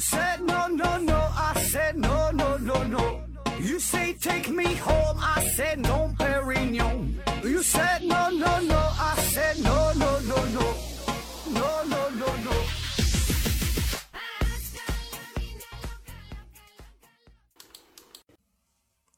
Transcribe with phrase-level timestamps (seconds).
[0.00, 3.20] said no no no, I said no no no no.
[3.60, 7.16] You say take me home, I said no, Perignon.
[7.44, 10.74] You said no no no, I said no no no no,
[11.52, 12.52] no no no no.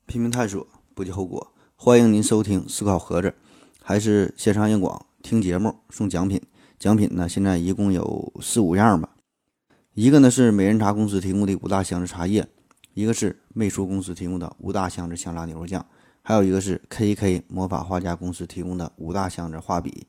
[0.07, 1.53] 拼命探索，不计后果。
[1.77, 3.33] 欢迎您收听思考盒子，
[3.83, 6.43] 还是线上硬广听节目送奖品。
[6.79, 9.09] 奖品呢，现在一共有四五样吧。
[9.95, 12.49] 一个呢是美人茶公司提供的五大箱子茶叶，
[12.95, 15.85] 一个是魅叔公司提供的五大箱子香辣牛肉酱，
[16.23, 20.07] 还有一个是 KK 魔法画家公司提供的五大箱子画笔。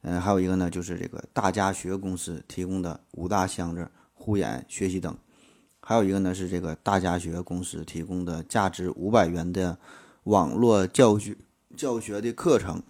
[0.00, 5.14] 嗯，还有一个呢就是这个大家学公司提供的五大箱子护眼学习灯。
[5.82, 9.78] 还有一个呢是这个大家学公司提供的价值五百元的
[10.24, 11.36] 网络教学
[11.76, 12.82] 教学的课程。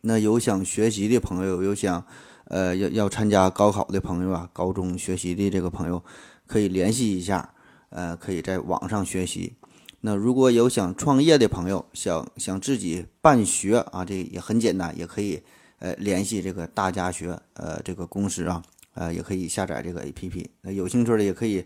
[0.00, 2.06] 那有想学习的朋友，有想
[2.44, 6.02] 呃要要参加高考的朋友啊，高中学习的这个朋友
[6.46, 7.54] 可以联系一下，
[7.90, 9.54] 呃，可以在网上学习。
[10.00, 15.42] 那如果有想创业的朋友，想想自己办学啊，这也很简单，也可以
[15.78, 18.62] 呃联系这个大家学呃这个公司啊，
[18.94, 20.46] 呃也可以下载这个 APP。
[20.62, 21.64] 那有兴趣的也可以。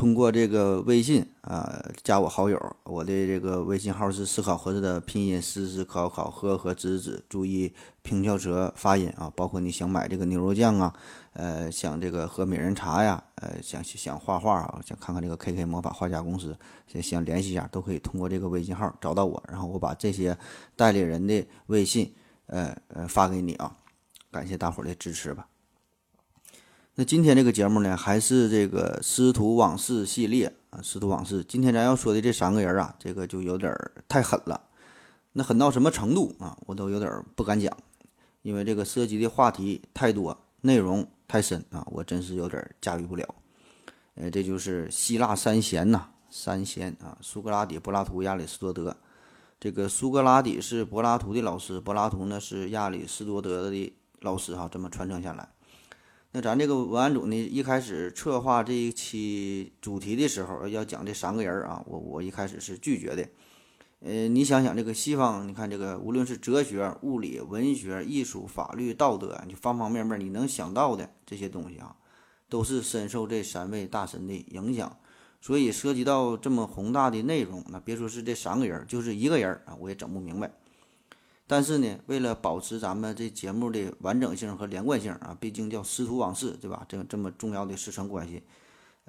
[0.00, 7.70] 通过这个微信啊，加我好友，我的这个微信号是思考盒子的拼音思思考考和和子子，注意
[8.00, 9.30] 平翘舌发音啊。
[9.36, 10.94] 包括你想买这个牛肉酱啊，
[11.34, 16.56] 呃，想这个喝美人茶呀，呃，想想画画啊，想看看这个 KK 魔法画家公司，
[16.86, 20.34] 想想联系一下，都可以通过这个微信号找到我，然后我把这些
[20.76, 22.10] 代理人的微信，
[22.46, 23.76] 呃呃发给你啊。
[24.30, 25.49] 感谢大伙儿的支持吧。
[27.00, 31.42] 那今天这个节目呢，还是这个师徒往事系列啊，师徒往事。
[31.42, 33.74] 今天咱要说的这三个人啊，这个就有点
[34.06, 34.60] 太狠了。
[35.32, 36.54] 那狠到什么程度啊？
[36.66, 37.74] 我都有点不敢讲，
[38.42, 43.26] 因为这个涉及的话题太多，内容太深啊，我真是有点驾驭不了。
[44.16, 48.94] 呃，这就是希腊三贤呐，三贤啊，苏格拉底、柏拉图、亚里士多德。
[49.58, 53.90] 这个苏格拉底是柏拉图的老师，柏拉图呢是亚里士多德的
[54.20, 55.48] 老师哈，这么传承下来。
[56.32, 63.28] 那咱这个文案组呢，一开始策划这一期主题的时候，要讲这三个人啊，我我一开始是拒绝的。
[63.98, 71.96] 呃，你想想这个西方，你看这个无论是哲学、物理、文学、艺术、法律、道德，你方方面面你能想到的这些东西啊，
[72.48, 74.96] 都是深受这三位大神的影响。
[75.40, 80.52] 所以涉及到这么宏大的内容，那别说是这三个人，就是一个人啊，我也整不明白。
[81.50, 86.86] 但是呢，为了保持咱们这节目的完整性和连贯性啊，毕竟叫师徒往事，对吧？
[86.88, 88.40] 这这么重要的师承关系，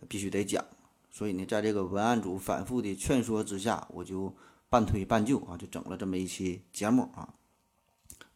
[0.10, 0.66] 必须得讲。
[1.12, 4.36] 所以呢，在这个文案组反复的劝说之下，我就
[4.70, 7.30] 半推半就啊，就整了这么一期节目啊。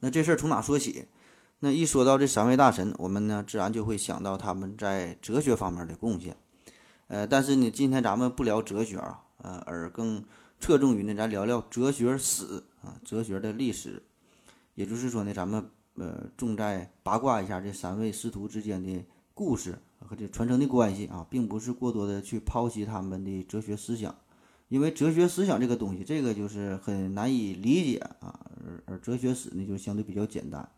[0.01, 1.07] 那这事儿从哪说起？
[1.57, 6.37] 那一说到这三位大神，我们呢自然就会想到他们在哲学方面的贡献。
[7.07, 10.23] 呃，但是呢，今天咱们不聊哲学啊，呃，而更
[10.59, 12.63] 侧重于呢，咱聊聊哲学史。
[12.85, 13.99] 啊，哲学的历史，
[14.75, 24.15] 也就是说呢，咱们呃重在八卦一下这三位师徒之间的故事和这传承的关系啊，并不是过多的去剖析他们的哲学思想，
[24.67, 30.69] 因为哲学思想这个东西，这个就是很难以理解啊，而而哲学史呢就相对比较简单，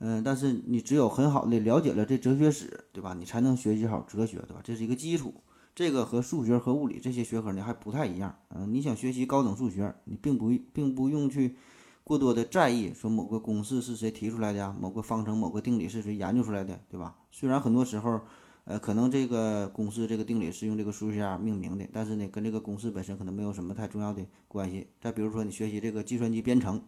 [0.00, 3.14] 嗯，但是你只有很好的了解了这哲学史，对吧？
[3.18, 4.60] 你才能学习好哲学，对吧？
[4.62, 5.32] 这是一个基础。
[5.78, 11.54] 这个和数学和物理这些学科呢还不太一样，嗯，你想学习高等数学，你并不并不用去
[12.02, 17.14] 过多的在意说某个公式是谁提出来的呀，某个方程、某个定理是谁研究出来的，对吧？
[17.30, 18.20] 虽然很多时候，
[18.64, 24.88] 呃，可能这个公式、这个定理是用这个数学家命名的，但是呢，跟这个公式本身可能没有什么太重要的关系。
[25.00, 26.82] 再比如说，你学习这个计算机编程，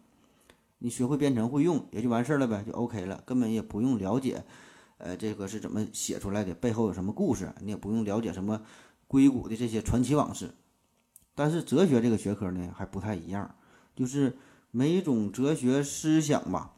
[0.79, 4.43] 你学会编程会用也就完事儿了呗，就 OK 了，根本也不用了解。
[5.03, 6.53] 呃，这个是怎么写出来的？
[6.53, 7.51] 背后有什么故事？
[7.61, 8.61] 你也不用了解什么
[9.07, 10.51] 硅谷的这些传奇往事。
[11.33, 13.55] 但是哲学这个学科呢，还不太一样，
[13.95, 14.37] 就是
[14.69, 16.73] 每一种哲学思想吧，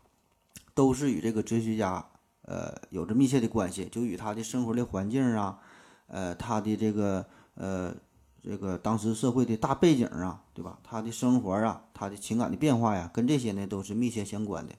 [0.73, 2.05] 都是与这个哲学家
[2.43, 5.59] 呃有着密切的关系，就与他的生活的环境啊，
[6.07, 7.25] 呃，他的这个
[7.55, 7.93] 呃
[8.41, 10.79] 这个当时社会的大背景啊，对吧？
[10.81, 14.73] 他的生活啊，他的情感的变化呀，跟这些呢都是密切相关的。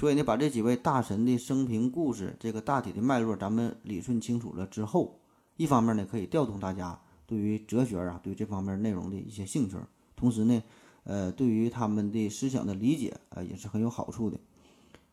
[0.00, 5.20] 所以呢，把这几位大神的生平故事，这个大体的脉络，咱们理顺清楚了之后，
[5.58, 9.76] 一方面呢，可以调动大家对于哲学啊，对这方面内容的一些兴趣，
[10.16, 10.62] 同时呢，
[11.04, 14.38] 呃，对于他们的思想的理解，呃，也是很有好处的。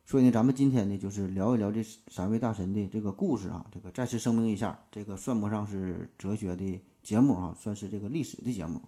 [0.06, 3.66] 所以呢，咱们今天呢，就是聊一聊这三位大神的这个故事啊。
[3.70, 8.80] 这个再次声明一下，这个算不上是哲学的节目啊，算是这个历史的节目。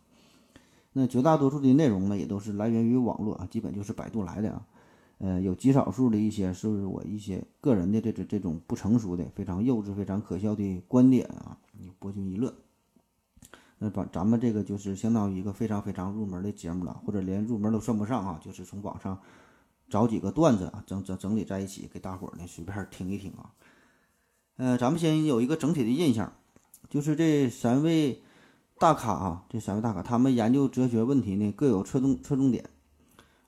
[0.93, 4.65] 那绝大多数的内容呢，也都是来源于网络啊，基本就是百度来的啊。
[5.19, 11.57] 呃，有极少数的一些是我一些个人的这这这种不成熟的、非常幼稚、非常可笑的观点啊，
[12.00, 12.54] 博君一乐。
[13.77, 19.18] 那把咱们这个就是相当于一个非常非常入门的节目了，或者连入门都算不上啊，就是从网上
[19.89, 23.51] 找几个段子啊，整整整理在一起，给大伙儿呢随便听一听啊。
[24.57, 26.33] 呃，咱们先有一个整体的印象，
[26.89, 28.21] 就是这三位
[28.77, 32.69] 大咖啊，这三位大咖他们研究哲学问题呢各有侧重侧重点，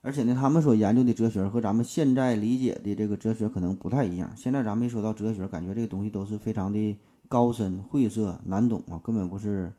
[0.02, 4.30] 而且呢他们所研究的哲学和咱们现在理解的这个哲学可能不太一样。
[4.36, 9.72] 现在咱们一说到哲学，感觉这个东西都是非常的高深晦涩难懂啊，根本不是。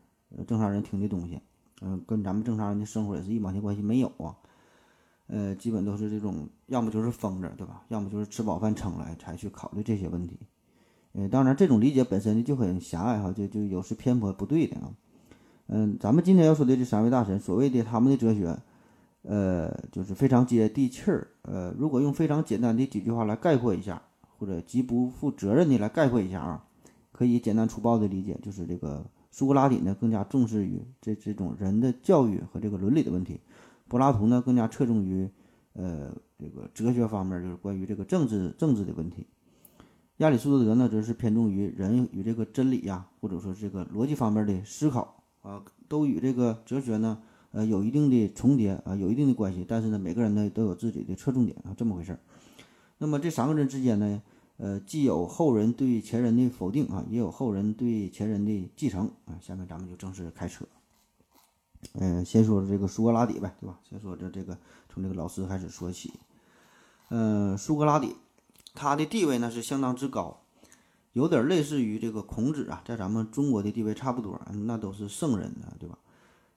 [0.47, 1.39] 正常人听的东西，
[1.83, 4.35] 嗯，跟咱们正常人的生活也是一毛钱关系没有啊。
[5.27, 7.83] 呃，基本都是这种，要么就是疯子，对吧？
[7.89, 10.39] 要么就是吃饱饭撑了才去考虑这些问题。
[11.11, 14.91] 呃，当然这种理解本身就很狭隘哈，就就有时偏颇不对的啊。
[15.67, 18.57] 嗯，咱们今天要说的这三位大神，所谓的他们的哲学，
[19.23, 21.27] 呃，就是非常接地气儿。
[21.41, 24.01] 呃，如果用非常简单的几句话来概括一下，
[24.37, 26.65] 或者极不负责任的来概括一下啊，
[27.11, 29.05] 可以简单粗暴的理解，就是这个。
[29.35, 33.39] 苏格拉底呢更加重视于这这种人的教育和这个伦理的问题，
[33.87, 35.27] 柏拉图呢更加侧重于
[35.73, 39.25] 呃这个哲学方面，就是关于这个政治政治的问题。
[40.17, 47.17] 亚里士多德呢则是偏重于人与这个真理呀，或者说这个逻辑方面的思考啊，都与这个哲学呢
[47.53, 49.65] 呃有一定的重叠啊，有一定的关系。
[49.65, 52.19] 但是呢，每个人呢都有自己的侧重点啊，这么回事儿。
[52.97, 54.21] 那么这三个人之间呢？
[54.57, 59.39] 呃，既有后人对前人的否定啊，也有后人对前人的继承啊。
[59.41, 60.65] 下面咱们就正式开车。
[61.93, 63.79] 嗯，先说这个苏格拉底呗，对吧？
[63.89, 64.57] 先说这这个
[64.89, 66.13] 从这个老师开始说起。
[67.09, 68.15] 嗯，苏格拉底
[68.73, 70.41] 他的地位呢是相当之高，
[71.11, 75.97] 有点类似于这个孔子啊，在咱们中国的地位差不多，那都是圣人啊，对吧？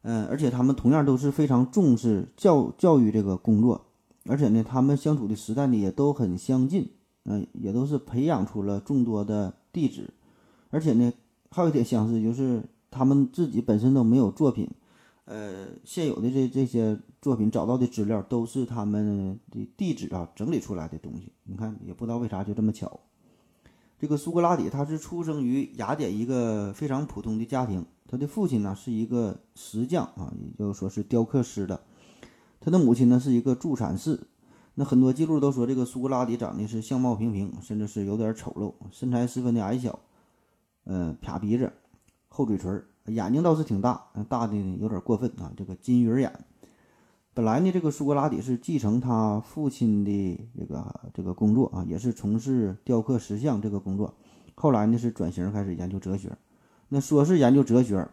[0.09, 3.87] 嗯，而且他们同样都是非常重视教教育这个工作，
[4.27, 6.89] 而且呢，他们相处的时代呢也都很相近。
[7.29, 10.15] 嗯，也都是培养出了众多的弟子，
[10.71, 11.13] 而且呢，
[11.51, 14.71] 还有一点相似，就是他们自己本身都没有作品，
[15.25, 21.33] 呃，现有的这这些作品找到的资料都是他们的弟子啊整理出来的东西。
[21.43, 23.01] 你看，也不知道为啥就这么巧。
[23.99, 31.81] 这个苏格拉底他是出生于雅典一个非常普通的家庭，他的父亲呢是一个石匠啊，也就是说是雕刻师的，
[32.61, 34.21] 他的母亲呢是一个助产士。
[34.75, 39.99] 那很多记录都说这个苏格拉底长得是相貌平平，甚至是有点丑陋，身材十分的矮小，
[40.85, 41.73] 嗯，撇鼻子，
[42.29, 46.31] 厚嘴唇，眼睛倒是挺大，大的有点过分啊，这个金鱼眼。
[47.37, 54.15] 本来呢，这个苏格拉底是继承他父亲的这个这个工作啊，也是从事雕刻石像这个工作，
[54.55, 56.33] 后来呢是转型开始研究哲学。
[56.89, 58.09] 那说是研究哲学。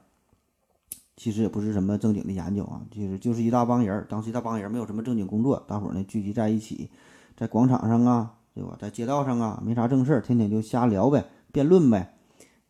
[1.15, 6.89] 其实也不是什么正经的研究啊，其实就是一大帮人，当时一大帮人没有什么正经工作，大伙儿呢聚集在一起，
[7.37, 8.75] 在广场上啊，对吧？
[8.77, 11.23] 在街道上啊，没啥正事儿，天天就瞎聊呗，
[11.53, 12.15] 辩论呗，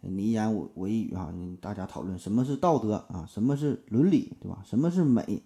[0.01, 4.61] 你一言我我一语啊，大家讨论什么是道德啊，什么是伦理，对吧？
[4.65, 5.41] 什么是美，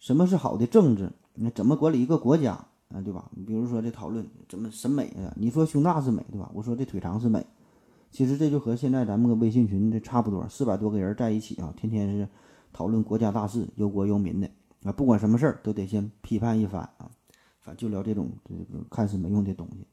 [0.00, 1.12] 什么是好的政治？
[1.34, 2.52] 你怎么管理一个国家
[2.88, 3.30] 啊，对吧？
[3.36, 6.50] 你比如说这讨论怎么审美啊，你说胸大是美，对吧？
[6.54, 7.44] 我说这腿长是美。
[8.10, 12.26] 其实这就和现在咱们个微信群这差不多，四百多个人在一起啊，天天是
[12.72, 14.48] 讨论国家大事、忧国忧民的
[14.84, 17.10] 啊，不管什么事儿都得先批判一番啊，
[17.60, 19.86] 反就聊这种这个看似没用的东西。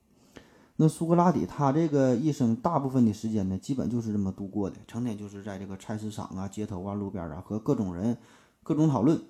[0.78, 8.18] 那苏格拉底他这个一生大部分的时间呢，基本就是这么度过的，成天就是在这个菜市场啊、街头啊、路边啊和各种人
[8.64, 9.22] 各种讨论。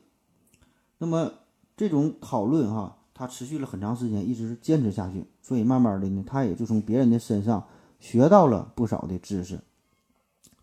[0.98, 1.32] 那么
[1.75, 7.66] 这种讨论哈，他持续了很长时间，一直坚持下去，所以慢慢的呢，他也就从别人的身上。
[8.00, 9.60] 学到了不少的知识，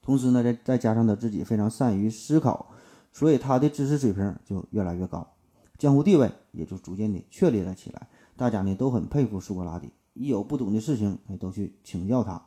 [0.00, 2.70] 同时呢，再再加上他自己非常善于思考，
[3.12, 5.34] 所以他的知识水平就越来越高，
[5.76, 8.06] 江湖地位也就逐渐的确立了起来。
[8.36, 12.40] 大家呢都很佩服苏格拉底，一有不懂的事情，哎，都去请教他。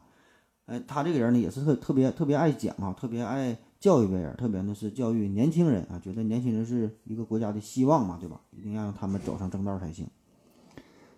[0.68, 8.42] 哎，他这个人呢也是特特别特别爱讲啊，特别爱教育别人，特别呢是教育年轻人啊，觉得年轻人是一个国家的希望嘛，对吧？
[8.52, 10.08] 一定要让他们走上正道才行。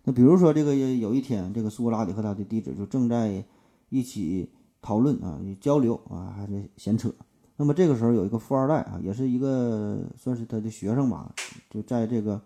[0.03, 3.43] 那比如说这个有一天，这个苏格拉底和他的弟子就正在。
[3.91, 4.47] 一起
[4.83, 7.11] 讨论啊，交流啊，还是闲扯。
[7.57, 11.33] 那么这个时候有一个富二代啊，也是一个算是他的学生吧，
[11.71, 12.39] 就在这个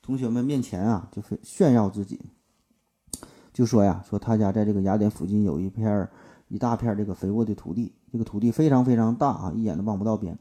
[0.00, 2.18] 同学们面前啊，就是炫耀自己，
[3.52, 6.08] 就说呀，说他家在这个雅典附近有一片
[6.48, 10.38] 一大片这个肥沃的土地，这个土地非常非常大啊，一眼都望不到边，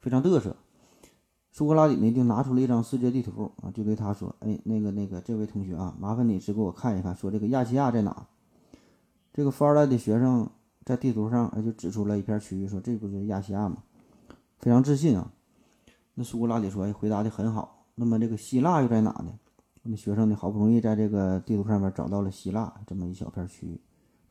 [0.00, 0.56] 非常嘚瑟。
[1.52, 8.26] 苏格拉底呢就拿出了一张世界地图啊，就对他说：“哎，那个那个这位同学啊，麻烦你只给我看一看，说这个亚细亚在哪？”
[9.34, 10.48] 这个富二代的学生
[10.84, 13.78] 在地图上就指出了一片区域，说：“这不就是亚细亚吗？”
[14.58, 15.32] 非常自信啊。
[16.14, 17.86] 那苏格拉底说：“哎，回答的很好。
[17.94, 19.32] 那么这个希腊又在哪呢？”
[19.82, 23.80] 那学生呢，好不容易在这个地图上面找到了希腊这么一小片区域，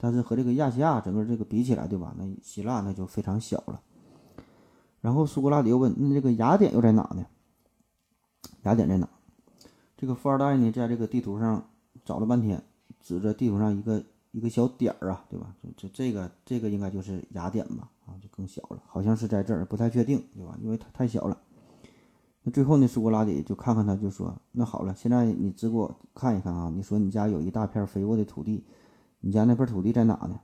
[0.02, 2.16] 但是和这个亚细亚整个这个比起来，对吧？
[2.18, 3.82] 那希腊那就非常小了。
[5.02, 7.26] 然后苏格拉底又问：“那这个雅典又在哪呢？
[8.64, 9.10] 雅典在哪？”
[9.98, 11.70] 这个富二代呢，在这个地图上
[12.06, 12.64] 找了半天，
[13.02, 15.54] 指着地图上一个一个小点儿啊，对吧？
[15.62, 17.90] 这这这个这个应该就是雅典吧？
[18.06, 20.58] 啊，就更小了，好像是在这儿，不太确定，对吧？
[20.62, 21.38] 因为它太小了。
[22.44, 26.72] 那最后呢，苏格拉底就看看他，就说：“那好了，现在你只给我看一看啊！
[26.74, 28.64] 你说你家有一大片肥沃的土地，
[29.20, 30.40] 你家那片土地在哪呢？”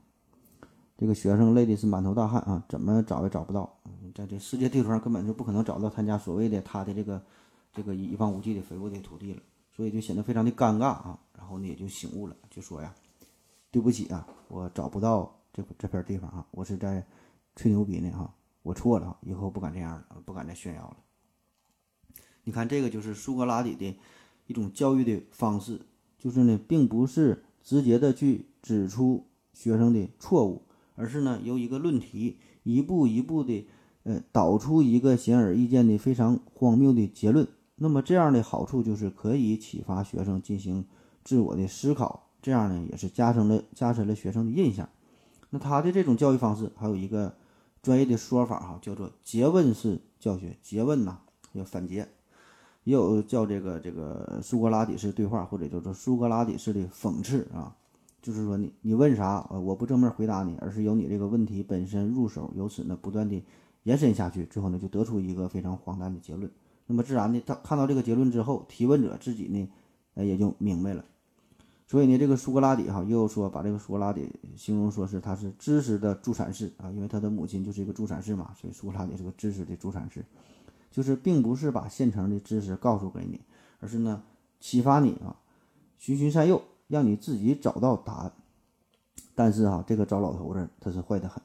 [0.97, 3.77] 这个学生累的是满头大汗啊，怎么找也找不到，
[4.13, 7.21] 在这世界地图上根本就不可能找到他家所谓的他的这个
[7.73, 9.41] 这个一望无际的肥沃的土地了，
[9.75, 11.19] 所以就显得非常的尴尬啊。
[11.37, 12.95] 然后呢，也就醒悟了，就说呀
[13.69, 17.05] ：“对不起啊，我找不到这这片地方啊，我是在
[17.57, 20.97] 吹牛逼呢哈，我错了，以后不敢这样了，不敢再炫耀了。”
[22.45, 23.99] 你看，这个就是苏格拉底的
[24.47, 25.81] 一种教育的方式，
[26.17, 30.63] 就是呢，并不是直接的去指出学生的错误。
[30.97, 33.67] 而是呢，由一个论题一步一步的，
[34.03, 37.45] 呃，导出一个显而易见的非常荒谬的结论。
[37.75, 40.85] 那么这样的好处就是可以启发学生进行
[41.21, 44.87] 自我的思考，这样呢也是加深了加深了学生的印象。
[45.49, 47.35] 那他的这种教育方式还有一个
[47.83, 50.57] 专业的说法哈，叫做诘问式教学。
[50.63, 51.17] 诘问呐，
[51.51, 52.05] 要反诘，
[52.85, 57.75] 也有叫这个这个苏格拉底式对话，或者叫做苏格拉底式的讽刺啊。
[58.25, 63.39] 就是说，你你问啥，呃，我不正面回答你，而是由你这个问题本身入手，由此呢不断的
[63.83, 66.51] 延伸下去，最后呢就得出一个非常荒诞的结论。
[66.87, 69.69] 那么自然的，他看到这个结论之后，提问者自己呢，
[70.15, 71.05] 呃，也就明白了。
[71.85, 80.25] 所以呢，这个苏格拉底哈又说，把这个苏格拉底形容说是他是知识的助产士啊，因为他的母亲就是一个助产士嘛，所以苏格拉底是个知识的助产士，
[80.89, 83.39] 就是并不是把现成的知识告诉给你，
[83.79, 84.23] 而是呢
[84.59, 85.37] 启发你啊，
[85.99, 86.59] 循循善诱。
[86.87, 88.31] 让你自己找到答案，
[89.33, 91.41] 但是哈，这个糟老头子他是坏得很。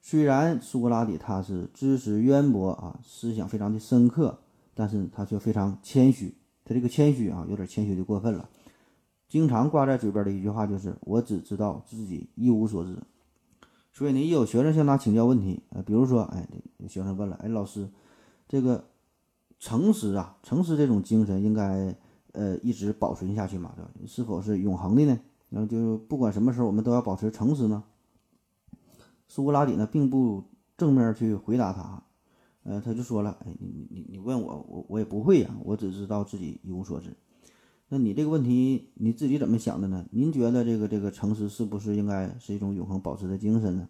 [0.00, 4.38] 虽然苏格拉底他是知识渊博啊，思想非常的深刻，
[4.74, 6.34] 但是他却非常谦虚。
[6.64, 8.48] 他这个谦虚啊，有点谦虚的过分了。
[9.28, 12.96] 经常挂在嘴边的一句话就是：“我只知道自己一无所知。”
[13.92, 16.46] 所以呢，一有学生向他请教问题，呃，比如说，哎，
[16.78, 17.88] 有学生问了：“哎，老师，
[18.48, 18.84] 这个
[19.58, 21.94] 诚实啊，诚实这种精神应该？”
[22.32, 23.90] 呃，一直保存下去嘛，对吧？
[24.06, 25.20] 是否是永恒的呢？
[25.50, 27.84] 然后就不管什么时候，我们都要保持诚实呢？
[29.28, 30.44] 苏格拉底呢，并不
[30.76, 32.02] 正面去回答他，
[32.64, 37.14] 呃，他就说了，哎，你你你问我，我我也不会呀，我只知道自己一无所知。
[37.88, 40.06] 那你这个问题你自己怎么想的呢？
[40.10, 43.88] 您觉得这个这个诚实是不是应该是一种永恒保持的精神呢？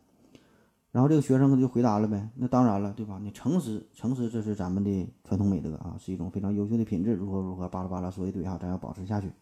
[0.92, 3.18] 然后这个学生就回答了呗，那当然了，对吧？
[3.22, 7.14] 你诚实，诚实，这是咱们的传统美德啊，是一种非常优秀的品质。
[7.14, 9.32] 如何如何，巴拉巴拉说一堆哈，咱要保持下去。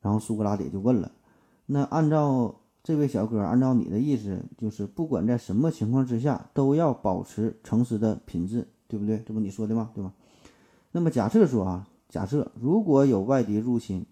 [0.00, 1.12] 然后苏格拉底就问了，
[1.66, 2.52] 那按照
[2.82, 9.22] 这位小哥，按照你的意思，就是不管在什么情况之下，都要保持诚实的品质，对不对？
[9.24, 9.92] 这不你说的吗？
[9.94, 10.12] 对吧？
[10.90, 14.04] 那么假设说啊，假设如果有外敌入侵，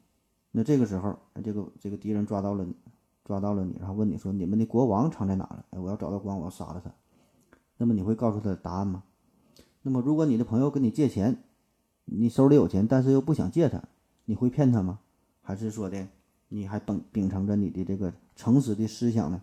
[0.52, 2.76] 那这个时候，这个这个敌人抓到了你。
[3.28, 6.90] 抓到了你，然后问你说：“你们的国王藏在哪了？”哎，我要找到国王，我要杀了他。
[7.76, 9.02] 那么你会告诉他答案吗？
[9.82, 11.36] 那么如果你的朋友跟你借钱，
[12.06, 13.82] 你手里有钱，但是又不想借他，
[14.24, 15.00] 你会骗他吗？
[15.42, 16.08] 还是说的
[16.48, 19.42] 你还秉秉承着你的这个诚实的思想呢？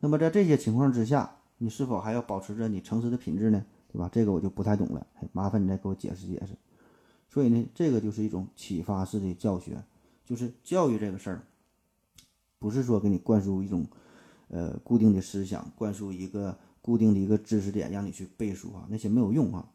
[0.00, 3.64] 那么在这些情况之下，你是否还要保持着你诚实的品质呢？
[3.90, 4.10] 对吧？
[4.12, 6.52] 这个我就不太懂了，麻烦你再给我解释解释。
[7.30, 9.82] 所以呢，这个就是一种启发式的教学，
[10.26, 11.42] 就是教育这个事儿。
[12.58, 13.86] 不是说给你灌输一种，
[14.48, 19.68] 呃，固定的思想，灌输一个固定的一个知识点让你去背书啊，那些没有用啊。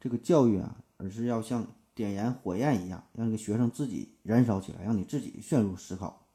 [0.00, 6.26] 这个教育啊，而是要像点燃火焰一样，让这个学生自己燃烧起来，让你自己陷入思考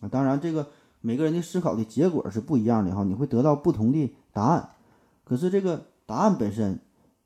[0.00, 0.08] 啊。
[0.08, 0.68] 当然，这个
[1.00, 4.70] 每个人的思考的结果是不一样的哈，你会得到不同的答案。
[5.24, 6.80] 可是这个答案本身，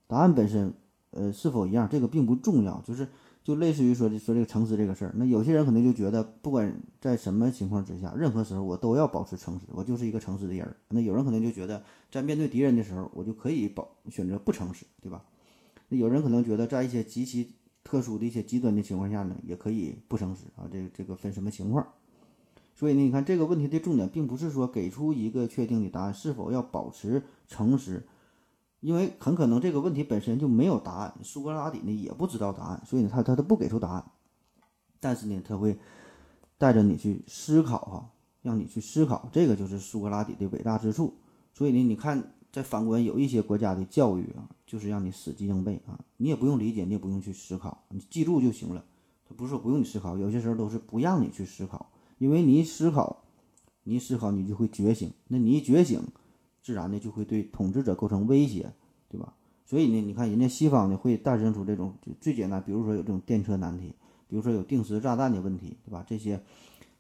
[0.07, 0.75] 答案本身，
[1.11, 3.09] 呃，是否一样，这个并不重要，就是。
[3.45, 10.77] 就类似于说的说这个诚实这个事儿，那有些人可能就觉得，不管在什么情况之下，任何时候我都要保持诚实，我就是一个诚实的人。
[10.89, 15.25] 那有人可能就觉得，在面对敌人的时候，我就可以保选择不诚实，对吧？
[15.89, 17.51] 那有人可能觉得，在一些极其
[17.83, 20.69] 特殊的一些极端的情况下呢，也可以不诚实啊。
[20.71, 21.85] 这个这个分什么情况？
[22.77, 28.07] 所以呢，你看这个问题的重点，并不是说给出一个确定的答案，是否要保持诚实。
[28.83, 34.05] 因为很可能这个问题本身就没有答案，苏格拉底呢也不知道答案，所以呢他他都不给出答案，
[34.99, 35.79] 但是呢他会
[36.59, 38.11] 带着你去思考哈，
[38.43, 41.15] 让你去思考，这个就是苏格拉底的伟大之处。
[41.55, 48.85] 所以呢你看，在反观有一些国家的教育啊，就是让你死记硬背啊，你也不用理解，你也不用去思考，你记住就行了，
[49.29, 53.23] 他不是说不用你思考，有些时候都是不让你去思考，因为你一思考，
[53.85, 56.03] 你一思考你就会觉醒，那你一觉醒，
[56.63, 58.73] 自然的就会对统治者构成威胁，
[59.09, 59.35] 对吧？
[59.67, 63.95] 所以呢，你看人家西方呢会诞生出这种最简单，比如说有这种电车难题，
[64.29, 66.05] 比如说有定时炸弹的问题，对吧？
[66.07, 66.41] 这些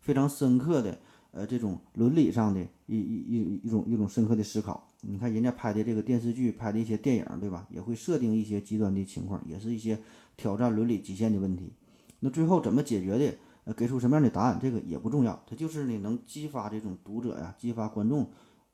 [0.00, 0.99] 非常深刻的
[1.31, 4.88] 呃这种伦理上的一一一一种一种深刻的思考。
[5.02, 7.66] 你看人家拍的这个电视剧，拍的一些电影，对吧？
[7.71, 9.99] 也会设定一些极端的情况，也是一些
[10.37, 11.73] 挑战伦理极限的问题。
[12.21, 13.37] 那最后怎么解决的？
[13.64, 18.28] 呃，给出什么样的答案，这个也不重要，它就是呢能激发这种读者呀，激发观众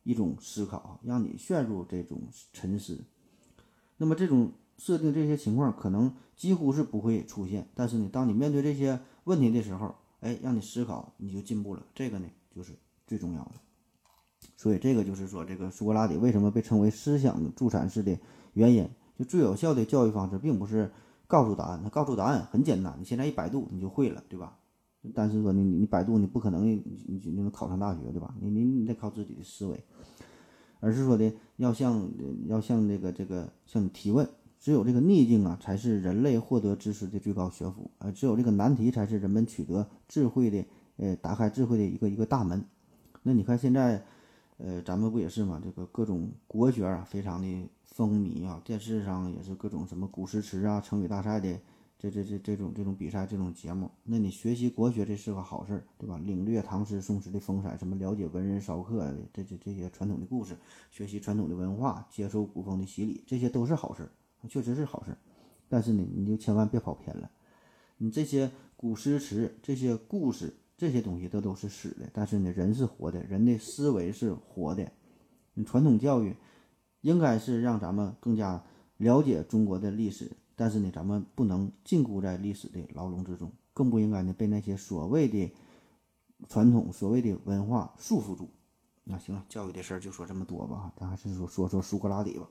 [0.09, 2.19] 一种思考，让你陷入这种
[2.55, 3.05] 沉思。
[3.99, 11.85] 那么这种设定这些情况可能几乎是不会出现，但是呢，当你面对这些问题的时候，哎，让你思考，你就进步了。
[11.95, 12.73] 这个呢就是
[13.07, 13.53] 最重要的。
[14.57, 18.19] 所以这个就是说，这个苏格拉底为什么被称为思想助产士的
[18.55, 18.89] 原因，
[19.19, 20.91] 就最有效的教育方式，并不是
[21.27, 24.57] 告诉答案，他告诉答案很简单，你现在一百度你就会了，对吧？
[25.15, 28.35] 但是说你你百度你不可能你你你能考上大学，对吧？
[28.41, 29.85] 你你你得靠自己的思维。
[30.81, 32.09] 而是说的要向
[32.47, 34.29] 要向这个这个向你提问，
[34.61, 38.13] 只有这个逆境啊，才是人类获得知识的最高学府啊！
[38.13, 40.65] 只有这个难题，才是人们取得智慧的
[40.99, 42.65] 呃打开智慧的一个一个大门。
[43.25, 44.05] 那你看现在，
[44.59, 45.61] 呃，咱们不也是嘛？
[45.61, 51.59] 这个各种国学啊，非常的风靡啊，电视上也是各种什么古诗词啊、成语大赛的。
[51.99, 56.17] 这这这这种这种比赛这种节目，那你学习国学这是个好事儿，对吧？
[56.25, 60.57] 领略唐诗宋词的风采，什么了解文人骚客的这这这些传统的故事，
[60.93, 64.11] 学习传统的文化，接受古风的洗礼，这些都是好事儿，
[64.49, 65.19] 确实是好事儿。
[65.69, 67.29] 但是呢，你就千万别跑偏了。
[67.97, 72.09] 你这些古诗词、这些故事、这些东西，都都是死的。
[72.13, 74.89] 但是呢，人是活的，人的思维是活的。
[75.55, 76.37] 你传统教育
[77.01, 78.63] 应该是让咱们更加
[78.99, 80.31] 了解中国的历史。
[80.61, 85.55] 但是呢，咱们不能禁锢在历史的牢笼之中，更不应该呢被那些所谓的
[86.49, 88.51] 传统、所谓的文化束缚住。
[89.05, 92.49] 那行了，教育的事儿就说这么多吧，咱还是说说说苏格拉底吧。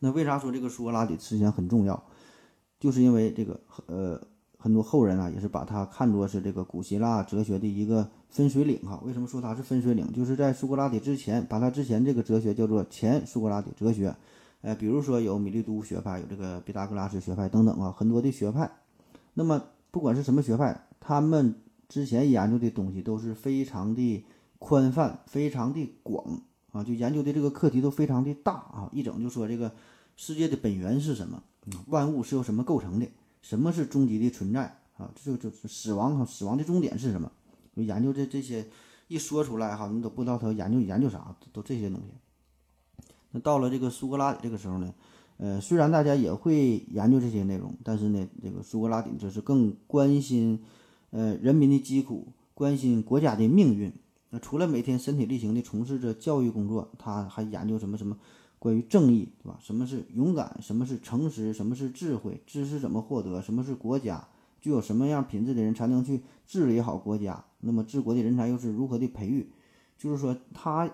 [0.00, 2.02] 那为啥说这个苏格拉底思想很重要？
[2.80, 4.20] 就是因为这个呃，
[4.58, 9.00] 很多后人啊也是把他看作是这个古希腊哲学的一个分水岭哈。
[9.04, 10.12] 为什么说他是分水岭？
[10.12, 14.16] 就是在苏格拉底之前，把他之前这个哲学叫做前苏格拉底哲学。
[14.64, 18.70] 呃，比如说有米利都学派，有这个毕达哥拉斯学派等等啊，很多的学派。
[19.34, 21.54] 那么不管是什么学派，他们
[21.86, 24.24] 之前研究的东西都是非常的
[24.58, 26.40] 宽泛、非常的广
[26.72, 28.88] 啊，就研究的这个课题都非常的大啊。
[28.90, 29.70] 一整就说这个
[30.16, 31.42] 世界的本源是什么？
[31.88, 33.06] 万物是由什么构成的？
[33.42, 35.10] 什么是终极的存在啊？
[35.14, 37.30] 这就就是死亡哈，死亡的终点是什么？
[37.76, 38.66] 就研究这这些，
[39.08, 42.06] 一说出来哈，你都不知道他研究研究啥，都这些东西。
[43.36, 44.94] 那到了这个苏格拉底这个时候呢，
[45.38, 50.62] 呃，虽然大家也会研究这些内容，但是呢，这个苏格拉底就是更关心，
[51.10, 53.92] 呃，人民的疾苦，关心国家的命运。
[54.30, 58.16] 那除了每天身体力行的从事着教育工作，他还研究什么什么
[58.60, 59.58] 关于正义，对吧？
[59.60, 60.56] 什么是勇敢？
[60.62, 61.52] 什么是诚实？
[61.52, 62.40] 什么是智慧？
[62.46, 63.42] 知识怎么获得？
[63.42, 64.28] 什么是国家？
[64.60, 67.44] 具有什么样品质的人才能去治理好国家？
[67.58, 69.50] 那么治国的人才又是如何的培育？
[69.98, 70.88] 就是说他。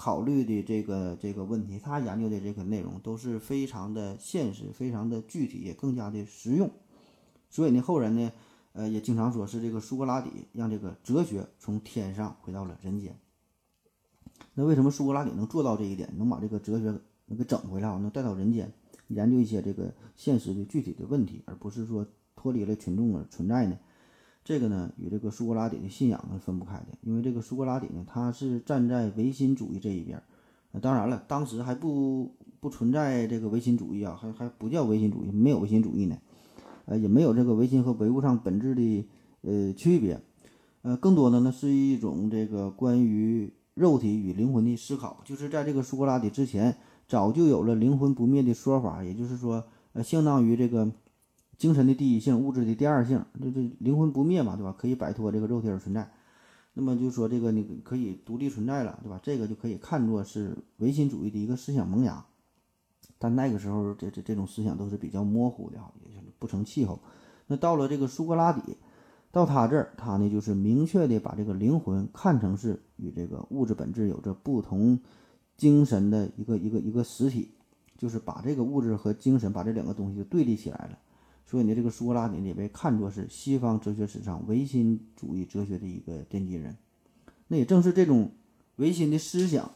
[0.00, 6.70] 考虑的这个这个问题，他研究的这个内容都是非常的现实，非常的具体，也更加的实用。
[7.50, 8.30] 所以呢，后人呢，
[8.74, 13.18] 呃，也经常说是这个苏格拉底让这个哲学从天上回到了人间。
[14.54, 16.84] 那为什么苏格拉底能做到这一点，能把这个哲学
[17.26, 18.72] 能给整回来，能带到人间，
[19.08, 22.06] 研究一些这个现实的具体的问题，而不是说
[22.36, 23.76] 脱离了群众而存在呢？
[24.48, 30.22] 这个呢，与这个苏格拉底的信仰是分不开的，因为这个苏格拉底呢，他是站在唯心主义这一边。
[30.72, 36.16] 那当然了，当时还不不存在这个唯心主义啊，还还不叫唯心主义，没有唯心主义呢，
[36.86, 39.06] 呃，也没有这个唯心和唯物上本质的
[39.42, 40.18] 呃区别，
[40.80, 45.20] 呃，更多的呢是一种这个关于肉体与灵魂的思考。
[45.26, 46.74] 就是在这个苏格拉底之前，
[47.06, 50.90] 早就有了灵魂不灭的说法，也就是说，呃，相当于这个。
[51.58, 54.74] 精神的第一性，物质的第二性，这这灵魂不灭嘛，对吧？
[54.78, 56.08] 可以摆脱这个肉体而存在，
[56.72, 59.20] 那么就说这个你可以独立存在了，对吧？
[59.22, 62.24] 这个就可以看作是唯心主义的一个思想萌芽。
[63.18, 67.00] 但那个时候，这这这种思想都是比较模糊的哈，也不成气候。
[67.48, 68.76] 那到了这个苏格拉底，
[69.32, 75.00] 到他这儿，他呢就是明确的把这个灵魂看成是与这个物质本质有着不同
[75.56, 77.50] 精神的一个一个一个实体，
[77.96, 80.98] 就是把这个物质和精神把这两个东西就对立起来了。
[81.48, 86.76] 所以呢，这个苏格拉底也被看作是西方哲学史上唯心主义哲学的一个奠基人。
[87.46, 88.30] 那也正是这种
[88.76, 89.70] 唯心的思想，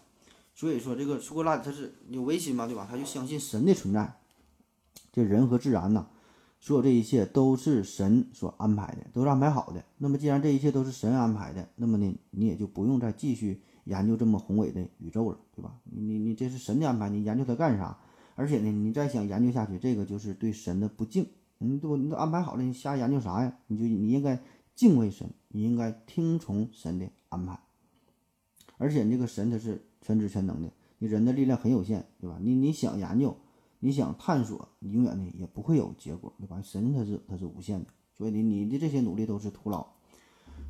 [0.55, 2.87] 所以说这个苏格拉底他是有唯心嘛，对吧？
[2.91, 4.19] 他就相信神的存在。
[5.11, 6.07] 这人和自然呐，
[6.61, 9.83] 所有这一切都是神所安排的，都是安排好的。
[9.97, 15.75] 那么既然这一切都是神安排的，那么呢，你也就不用再继续研究这么宏伟的宇宙了，对吧？
[15.85, 17.99] 你你你这是神的安排，你研究它干啥？
[18.35, 21.27] 而且呢，你再想研究下去，这个就是对神的不敬。
[21.63, 23.57] 你都你都安排好了，你瞎研究啥呀？
[23.67, 24.41] 你就你应该
[24.75, 27.59] 敬畏神，你应该听从神的安排。
[28.79, 32.39] 而且这个神他是全知全能的，你人的力量很有限，对吧？
[32.41, 33.37] 你你想研究，
[33.79, 36.61] 你想探索，你永远呢也不会有结果，对吧？
[36.63, 39.87] 神他是他是无限的，所以你你的这些努力都是徒劳。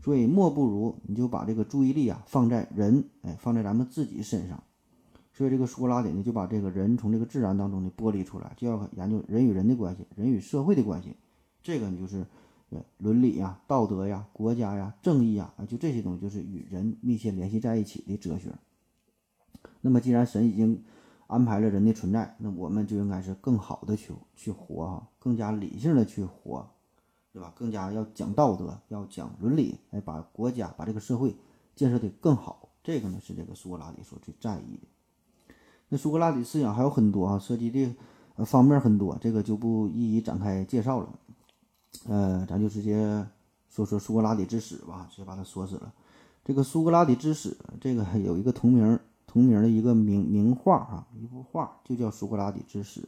[0.03, 4.63] 所以莫不如你就把这个注意力啊放在人，哎，放在咱们自己身上。
[5.35, 11.17] 所以这个苏格拉底呢，就把这个人从这个自然当中呢剥离出来，就要研究人与人的关系，人与社会的关系。
[11.63, 12.27] 这个呢就是，
[12.71, 18.51] 呃，伦理呀、道德呀、国家呀、正义呀，啊，就这些东西就是与人密切联系在一起的哲学。
[19.81, 20.85] 那么既然神已经
[21.29, 26.69] 安排了人的存在，那我们就应该是更好的去去活哈，更加理性的去活，
[27.33, 27.53] 对吧？
[27.57, 31.35] 更加要讲道德，要讲伦理，哎，把国家把这个社会
[31.75, 32.69] 建设的更好。
[32.85, 34.87] 这个呢是这个苏格拉底所最在意的。
[35.93, 37.95] 那苏格拉底思想还有很多啊，涉及的
[38.47, 41.09] 方面很多，这个就不一一展开介绍了。
[42.09, 43.23] 呃，咱就直接
[43.69, 45.93] 说说苏格拉底之死吧，直接把他说死了。
[46.47, 53.01] 这个苏格拉底之死，这个有一个同名同名的一个名名画啊，一幅画就叫《苏格拉底之死》。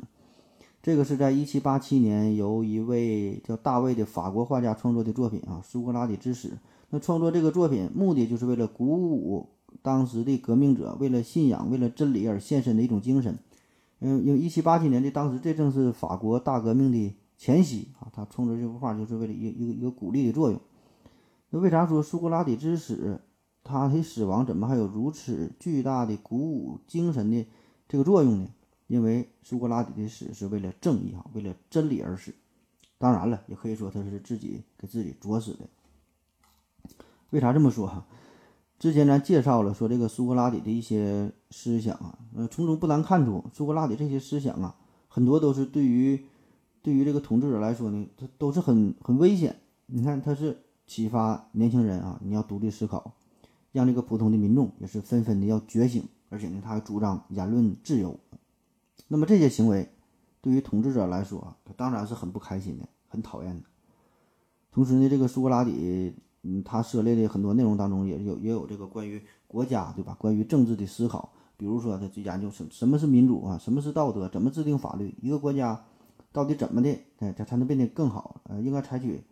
[0.83, 6.49] 这个是在一七八七年由一位叫大卫的法国画家创作的作品啊，《苏格拉底之死》。
[6.91, 9.49] 那创作这个作品目的就是为了鼓舞。
[9.85, 13.39] 当时的革命者为了信仰、为了真理而献身的一种精神。
[14.01, 18.09] 嗯，因为一七八七年的当时，这正是法国大革命的前夕啊。
[18.11, 20.59] 他创作这幅画就是为了一一个一个鼓励的作用。
[21.51, 23.21] 那为啥说苏格拉底之死，
[23.63, 27.47] 他的死亡怎么还有如此巨大的鼓舞精神的
[27.87, 28.49] 这个作用呢？
[28.87, 32.35] 因为苏格拉底的死是为了正义啊，为了真理而死。
[32.97, 35.69] 当然了，也可以说他是自己给自己作死的。
[37.29, 38.07] 为啥这么说哈？
[38.79, 44.77] 之前咱介绍了，说这个苏格拉底的一些思想啊，呃，从中不难看出，苏格拉底这些思想啊，
[45.09, 46.23] 很多都是对于
[46.83, 49.59] 对于这个统治者来说呢，他都是很很危险。
[49.87, 53.15] 你看，他是启发年轻人啊，你要独立思考，
[53.73, 58.19] 让这个普通的民众也是纷纷的要觉醒，而且呢，他还主张言论自由。
[59.09, 59.89] 那么这些行为
[60.43, 63.63] 对于统治者来说啊，他当然是很不开心的，很讨厌的。
[64.71, 66.13] 同时呢，这个苏格拉底。
[66.47, 70.15] 嗯，他涉猎的很多内容当中也有也有这个关于国家，对吧？
[70.21, 75.85] 关于政治的思考，比如说他去研究什什么是民主啊，什么是道德，怎么制定法律，一个国家
[76.33, 78.43] 到底怎么的，哎，它才能变得更好？
[78.45, 79.23] 呃，应该采取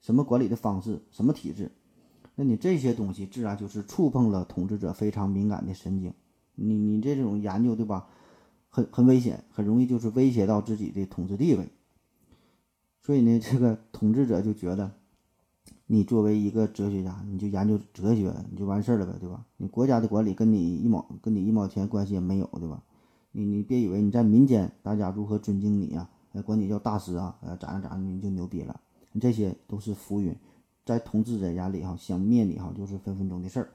[0.00, 1.70] 什么管理的方式，什么体制？
[2.34, 6.12] 那你这些东西自然就是触碰了统治者非常敏感的神经。
[6.56, 8.08] 你你这种研究，对吧？
[8.68, 11.68] 很很危险，很容易就是威胁到自己的统治地位。
[13.00, 14.90] 所以呢，这个统治者就觉得。
[15.88, 19.44] 你作为一个哲学家，你就研究哲学，你就完事儿了呗，对吧？
[19.56, 22.82] 你国家的管理跟你一毛跟你一毛钱关系也没有，对吧？
[23.30, 26.08] 你你别以为你在民间大家如何尊敬你呀，
[26.44, 28.80] 管你叫大师啊，呃咋样咋样你就牛逼了，
[29.20, 30.34] 这些都是浮云，
[30.84, 33.68] 在统治者眼里哈，想灭你哈就是分分钟的事儿。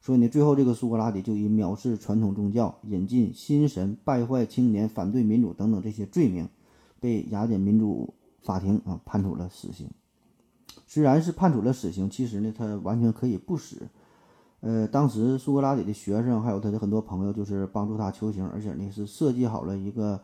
[0.00, 6.48] 所以呢，最后这个苏格拉底就以藐视传统宗教、引进新神、败坏青年、反对民主等等这些罪名，
[6.98, 9.90] 被雅典民主法庭啊判处了死刑。
[10.92, 13.88] 虽然是判处了死刑，其实呢，他完全可以不死。
[14.60, 20.20] 呃，当时苏格拉底的学生还有他的很多朋友，就是帮助他求情，而且呢是设计好了一个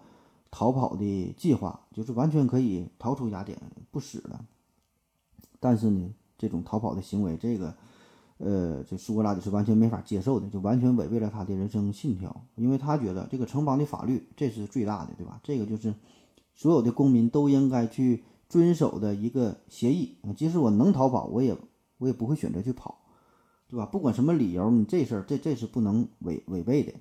[0.51, 3.59] 逃跑的计划，就是完全可以逃出雅典
[3.91, 4.45] 不死了。
[5.59, 7.75] 但是呢，这种逃跑的行为，这个，
[8.37, 15.41] 呃，这苏格拉底是完全没法接受的，就完全违背了他的人生信条，因为他觉得这个城邦的法律这是最大的，对吧？
[15.43, 15.95] 这个就是
[16.55, 18.23] 所有的公民都应该去。
[18.49, 21.57] 遵守的一个协议啊，即使我能逃跑，我也
[21.99, 22.99] 我也不会选择去跑，
[23.69, 23.87] 对吧？
[23.87, 26.95] 不管什么理由，你这事儿这这是不能违违背的。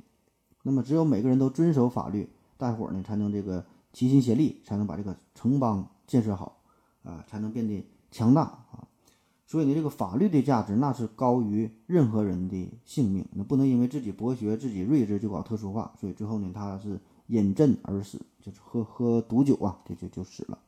[0.64, 6.60] 那么，只有每个人都遵守法律，大伙儿呢才能这个齐心协力，才能把这个城邦建设好
[7.04, 8.86] 啊，才能变得强大啊。
[9.46, 15.94] 所以呢，这个法律的价值那是高于任何人的性命，那不能因为自己博学、自己睿智就搞特殊化。
[15.98, 20.60] 所以最后呢，他是饮鸩而死，就是喝喝毒酒啊，这就就死了。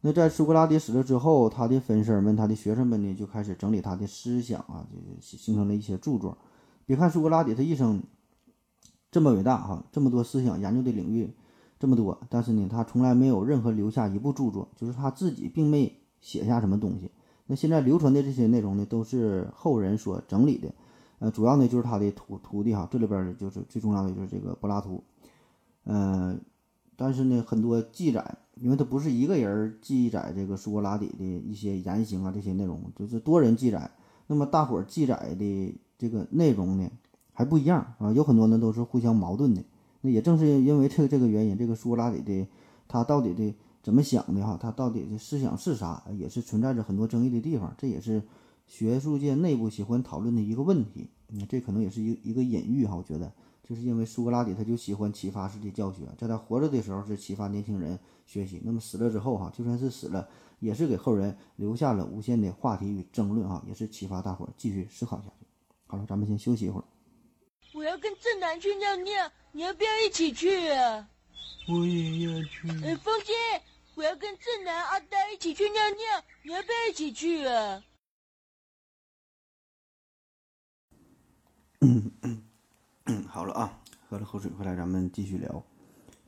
[0.00, 6.38] 那在苏格拉底死了之后，他的分身们、他的学生们呢，就开始整理他的思想啊，就形成了一些著作。
[6.86, 8.00] 别看苏格拉底他一生
[9.10, 11.34] 这么伟大哈，这么多思想研究的领域
[11.80, 17.10] 这么多，但是呢，他从来没有任何留下一部著作，就是他自己并没写下什么东西。
[17.46, 20.72] 那现在流传的这些内容呢，都是后人所整理的，
[21.18, 25.02] 呃，主要呢就是他的徒徒弟哈，这里边就是最重要的就是这个柏拉图，
[25.86, 26.40] 嗯。
[27.00, 33.90] 但是呢，很多记载因为他不是一个人记载这个苏格拉底的一些言行啊，这些内容，就是多人记载。
[34.26, 36.90] 那么大伙儿记载的这个内容呢
[37.32, 39.62] 还不一样啊，有很多呢都是互相矛盾的。
[40.00, 42.46] 那也正是因为这个这个原因，这个苏格拉底的
[42.86, 47.74] 他到底的怎么想的哈，他到底的思想是啥，也是存在着很多争议的地方。
[47.78, 48.22] 这也是
[48.66, 51.08] 学术界内部喜欢讨论的一个问题。
[51.30, 53.32] 嗯，这可能也是一一个隐喻哈，我觉得。
[53.68, 60.26] 就是因为苏格拉底他就喜欢启发式的教学，在他活着的时候是启发年轻人学习，那么死了之后哈，就算是死了，
[60.58, 65.46] 也是给后人留下了无限的话题与争论哈，也是启发大伙儿继续思考下去。
[65.86, 66.84] 好了，咱们先休息一会儿。
[67.74, 71.06] 我要跟正南去尿尿，你要不要一起去啊？
[71.68, 72.68] 我也要去。
[72.82, 73.34] 呃，风姐，
[73.94, 77.84] 我要跟正南、阿呆一起去尿尿，你要不要一起去啊？
[83.38, 83.78] 好了啊，
[84.10, 85.62] 喝了口水，回来咱们继续聊。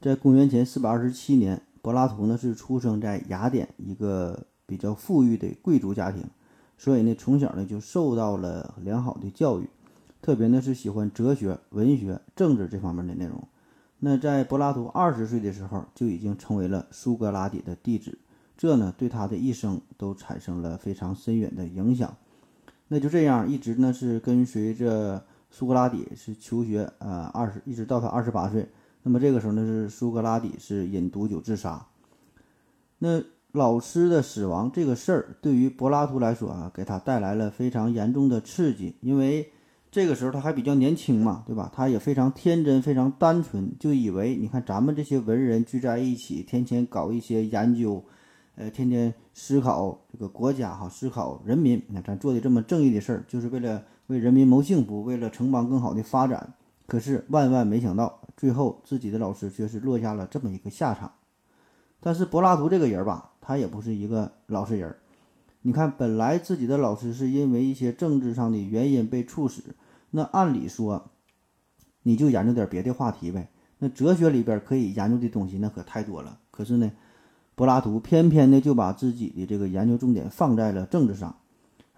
[0.00, 6.24] 在公元前四百二十七年，柏拉图呢是出生在雅典一个比较富裕的贵族家庭，
[6.78, 9.68] 所以呢从小呢就受到了良好的教育，
[10.22, 13.42] 特别呢是喜欢哲学、文学、政治这方面的内容。
[13.98, 18.16] 那在柏拉图二十岁的时候，就已经成为了苏格拉底的弟子，
[18.56, 22.16] 这呢对他的一生都产生了非常深远的影响。
[22.86, 25.24] 那就这样一直呢是跟随着。
[25.50, 28.68] 苏格拉底是求学，呃，二十一直到他二十八岁。
[29.02, 31.86] 那么这个时候呢，是苏格拉底是饮毒酒自杀。
[32.98, 38.94] 那老师的死亡这个事儿，对于柏拉图来说啊，给他带来了非常严重的刺激。
[39.00, 39.50] 因为
[39.90, 41.68] 这个时候他还比较年轻嘛，对吧？
[41.74, 48.04] 他也非常天真，非常单纯，就以为你看咱们这些文人聚在一起，天天搞一些研究，
[48.54, 51.82] 呃，天天思考这个国家哈，思考人民。
[51.88, 53.82] 你看咱做的这么正义的事儿，就是为了。
[54.10, 56.54] 为人民谋幸福，为了城邦更好的发展，
[56.88, 61.12] 可是万万没想到，最后自己的老师却是落下了这么一个下场。
[62.00, 64.96] 但是柏拉图这个人吧，他也不是一个老实人。
[65.62, 69.62] 你看，本来自己的老师是因为一些政治上的原因被处死，
[70.10, 71.10] 那按理说，
[72.02, 73.48] 你就研究点别的话题呗。
[73.78, 76.40] 那哲学里边可以研究的东西那可太多了。
[76.50, 76.90] 可是呢，
[77.54, 81.36] 柏拉图偏偏的就把自己的这个研究重点放在了政治上。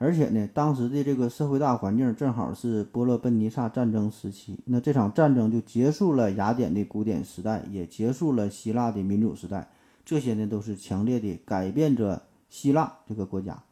[0.03, 9.71] 而且呢，当时的这个社会大环境正好是波罗奔尼撒战争时期，那这场战争就结束了雅典的古典时代，也结束了希腊的民主时代。
[10.05, 13.63] 这些呢，都是强烈的改变着希腊这个国家。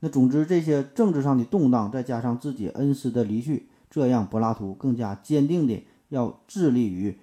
[0.00, 7.14] 那总之，这些政治上的动荡，再加上自己恩师的离去，这让柏拉图更加坚定的要致力于，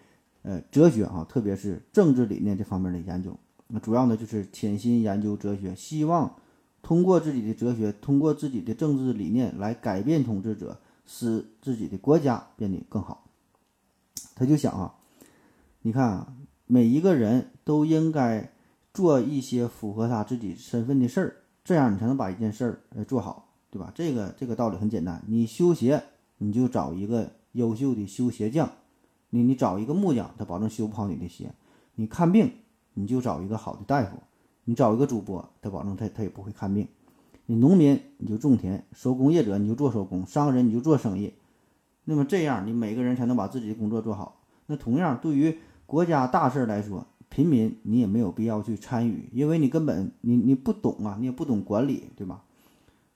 [0.43, 3.35] 呃，哲学啊，特别是政治理念这方面的研究。
[3.69, 6.35] 那主要呢，就是潜心研究哲学，希望。
[6.83, 13.23] 通过自己的哲学，通过自己的政治理念来改变统治者，使自己的国家变得更好。
[14.35, 14.93] 他就想啊，
[15.81, 16.33] 你看啊，
[16.67, 18.51] 每一个人都应该
[18.93, 23.91] 做一些符合他自己身份的事儿，这样你才能把一件事儿呃做好，对吧？
[23.95, 26.03] 这个这个道理很简单，你修鞋，
[26.37, 28.67] 你就找一个优秀的修鞋匠；
[29.29, 31.47] 你你找一个木匠，他保证修不好你的鞋；
[31.95, 32.51] 你看病，
[32.93, 34.17] 你就找一个好的大夫。
[34.65, 36.87] 你找一个主播，他保证他他也不会看病。
[37.45, 41.33] 你农民你就种田，手工业者你就做手工，商人你就做生意。
[42.05, 44.41] 那么这样，你每个人才能把自己的工作做好。
[44.67, 52.43] 那同样，对于国家大事来说，平民你也没有必要去参与，因为你根本你你不懂啊，你也不懂管理，对吧？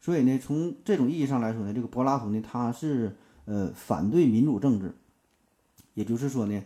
[0.02, 4.94] 所以呢，从这种意义上来说呢，这个柏拉图呢，他是呃反对民主政治，
[5.94, 6.62] 也就是说呢。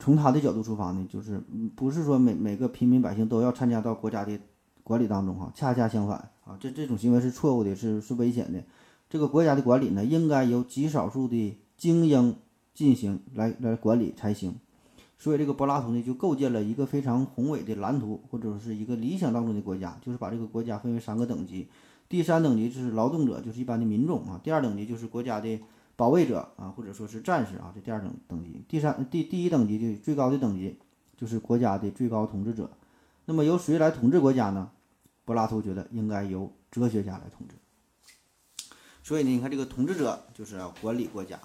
[0.00, 1.40] 从他的角度出发呢，就是
[1.76, 4.36] 不是说每每个平民百姓都要参加到国家的
[4.82, 8.64] 管理当中哈，恰恰相反啊，这这种行为是错误的，是是危险的。
[9.10, 12.34] 这个国家的管理呢，应该由极少数的精英
[12.72, 14.54] 进行来来管理才行。
[15.18, 21.68] 所以这个柏拉图呢，就构建了一个非常宏伟的蓝图，或者说是一个理想当中的国家，就是把这个国家分为三个等级。
[22.08, 24.40] 第三等级就是劳动者，就是一般的民众啊。
[24.42, 25.60] 第二等级就是国家的。
[26.00, 30.78] 保卫者啊，或者说是战士啊，这第二等等级，第三第第一等级的最高的等级
[31.14, 32.70] 就是国家的最高统治者。
[33.26, 34.70] 那么由谁来统治国家呢？
[35.26, 37.54] 柏拉图觉得应该由哲学家来统治。
[39.02, 41.38] 所以呢，你看这个统治者就是管理国家，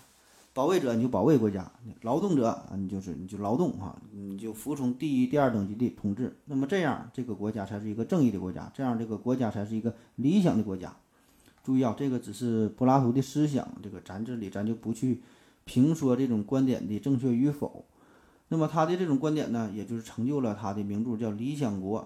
[0.53, 1.69] 保卫者你就保卫国家，
[2.03, 6.33] 劳动者啊你就是你就劳动哈，你就服从第一、第二等级的统治。
[6.45, 10.95] 那么这样这个国家才是一个正义的国家，这样这个国家才是一个理想的国家。
[11.65, 15.23] 注意啊，这个只是柏拉图的思想，这个咱这里咱就不去
[15.63, 17.83] 评说这种观点的正确与否。
[18.49, 22.01] 那么他的这种观点呢，也就是成就了他的名著叫《理想国》。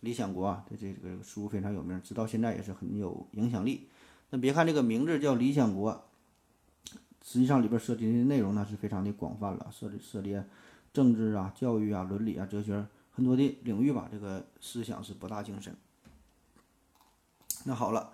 [0.00, 3.88] 理想国啊，这这个书非常有名，直到现在也是很有影响力。
[4.30, 5.92] 那别看这个名字叫《理想国》，
[7.24, 10.44] 实际上里边涉及的内容呢是非常的广泛了，涉及涉猎
[10.92, 15.74] 政治啊、教育啊、伦理啊、哲学很多的领域吧，这个思想是博大精深。
[17.64, 18.12] 那好了，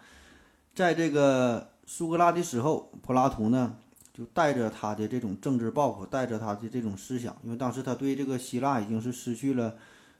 [0.74, 3.76] 在这个苏格拉底死后，柏拉图呢
[4.12, 9.76] 就带着他的这种政治抱负，带着他的这种思想，因为当时他对这个希腊已经是失去了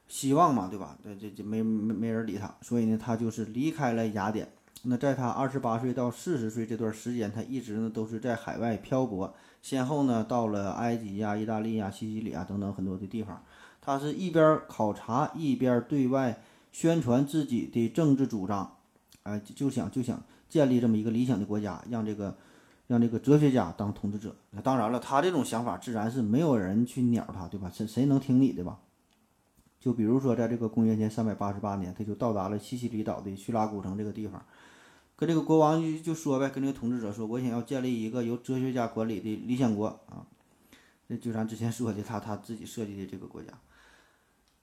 [0.07, 0.97] 希望嘛，对吧？
[1.03, 4.51] 这这这没没没人理他，所以呢，他就是离开了雅典。
[4.83, 13.41] 那在他二十八岁到四十岁这段时间，他一直呢都是在海外漂泊，先后呢到了埃及呀、意大利呀、西西里啊等等很多的地方。
[13.81, 18.75] 他是一边考察，一边对外宣传自己的政治主张，
[19.23, 20.21] 哎，就想就想
[20.53, 22.37] 建立这么一个理想的国家，让这个
[22.85, 24.35] 让这个哲学家当统治者。
[24.51, 27.71] 那当然了，他这种想法自然是没有人去鸟他，对吧？
[27.73, 28.77] 谁谁能听你的吧？
[29.79, 34.45] 就比如说，在这个公元前三百八十八年，他就到达了西西里岛的叙拉古城这个地方。
[35.15, 40.21] 跟这个国王就就说呗，跟这个统治者说，我想要建立一个由哲学家管理的理想国啊，
[41.07, 43.47] 那就咱之前说的他他自己设计的这个国家。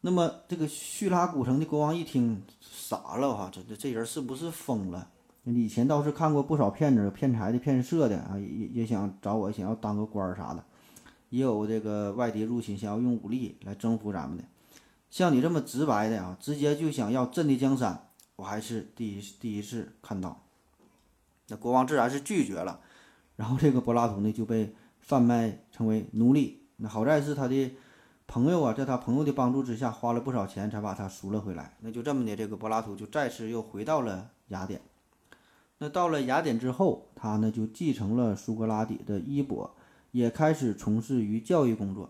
[0.03, 5.11] 那么这个叙拉古城的国王一听傻了哈，这这这人是不是疯了？
[5.44, 10.62] 以前倒是看过不少骗子、骗财的、骗色的啊，也也想找我，想要当个官儿啥的，
[11.31, 14.44] 也有这个外敌入侵，想要用武力来征服咱们的。
[15.11, 20.40] 像你这么直白的啊，直接就想要朕的江山，我还是第一第一次看到。
[21.48, 22.79] 那国王自然是拒绝了，
[23.37, 26.62] 然后这个柏拉图呢就被贩卖成为奴隶。
[26.76, 27.74] 那好在是他的
[28.26, 31.76] 朋友啊，在他朋友的帮助之下，花了不少钱才把他赎了回来。
[31.81, 34.81] 那就这么的，这个柏拉图就再次又回到了雅典。
[35.80, 39.74] 那到了雅典之后，他呢就继承了苏格拉底的衣钵，
[40.12, 42.08] 也开始从事于教育工作。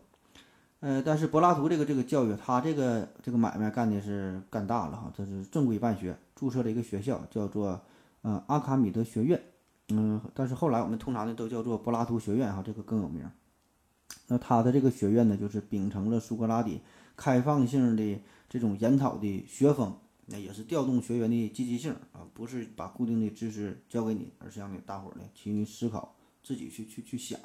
[0.81, 7.81] 呃，但是柏拉图这个这个教育，他这个这个买卖干的是干大了哈，这是正规办学，注册了一个学校，叫做。
[8.23, 9.41] 呃，阿卡米德学院，
[9.89, 13.27] 嗯，但是后来我们通常呢都叫做柏拉图学院哈，这个更有名。
[14.27, 16.83] 那他的这个学院呢，就是秉承了苏格拉底
[17.17, 19.97] 开放性的这种研讨的学风，
[20.31, 27.39] 那也是调动学员的积极性啊，不是把固定的知识教给你，而是让你大伙儿呢勤于思考，自己去去去想。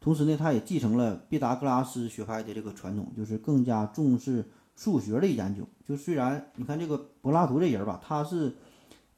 [0.00, 4.44] 同时呢，他也继承了毕达哥拉斯学派的这个传统，就是更加重视
[4.74, 5.66] 数学的研究。
[5.84, 8.56] 就虽然你看这个柏拉图这人吧，他是。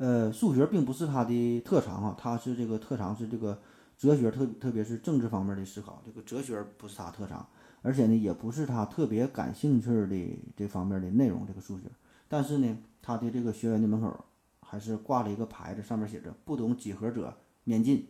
[0.03, 3.61] 呃，数学并不是他的特长啊，他是这个特长是这个
[3.99, 6.03] 哲学，特特别是政治方面的思考。
[6.07, 7.47] 这个哲学不是他特长，
[7.83, 11.47] 而且呢，也不是他特别感兴趣的这方面的内容。
[11.47, 11.85] 这个数学，
[12.33, 14.25] 但是呢，他的这个学员的门口
[14.61, 18.07] 还是挂了一个牌子，上面写着“不懂几何者免进”。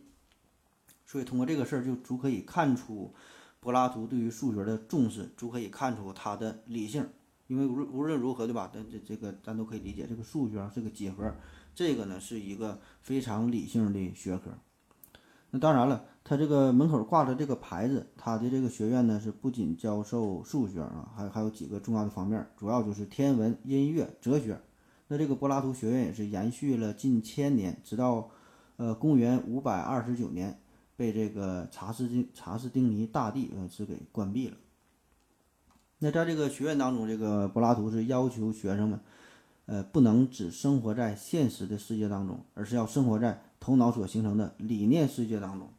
[1.07, 3.15] 所以通过这个事儿，就足可以看出
[3.59, 7.09] 柏拉图对于数学的重视，足可以看出他的理性。
[7.47, 8.69] 因为无无论如何，对吧？
[8.71, 11.35] 这这这个咱都可以理解，这个数学啊是个几何。
[11.73, 14.51] 这个呢是一个非常理性的学科。
[15.53, 24.57] 那当然了，他这个门口挂着这个牌子，他的这个学院呢是不仅教授数学啊，还还有几个重要的方面，主要就是天文、音乐、哲学。
[25.09, 28.29] 那这个柏拉图学院也是延续了近千年，直到
[28.77, 30.57] 呃公元五百二十九年
[30.95, 34.55] 被这个查士丁查士丁尼大帝呃是给关闭了。
[35.99, 38.99] 那在这个学院当中，这个柏拉图是要求学生们。
[39.65, 45.69] 呃，不能只生活在现实的世界当中，而是要生活在头脑所形成的理念世界当中。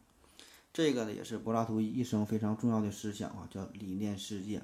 [0.71, 4.61] 这个呢，也是柏拉图一生非常重要的思想啊，叫理念世界。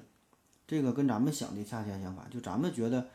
[0.66, 3.08] 这个跟咱们想的恰恰相反，就咱们觉得，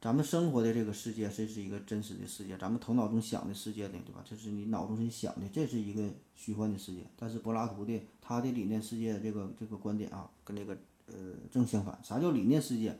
[0.00, 4.22] 咱们生活的这个世界，这是一个真实的世界，咱们头脑中想的世界呢，对吧？
[4.24, 7.00] 这是你脑中想的，这是一个虚幻的世界。
[7.16, 11.14] 但是柏拉图的他的理念世界这个这个观点啊，跟这个呃
[11.50, 11.98] 正相反。
[12.02, 12.98] 啥叫理念世界？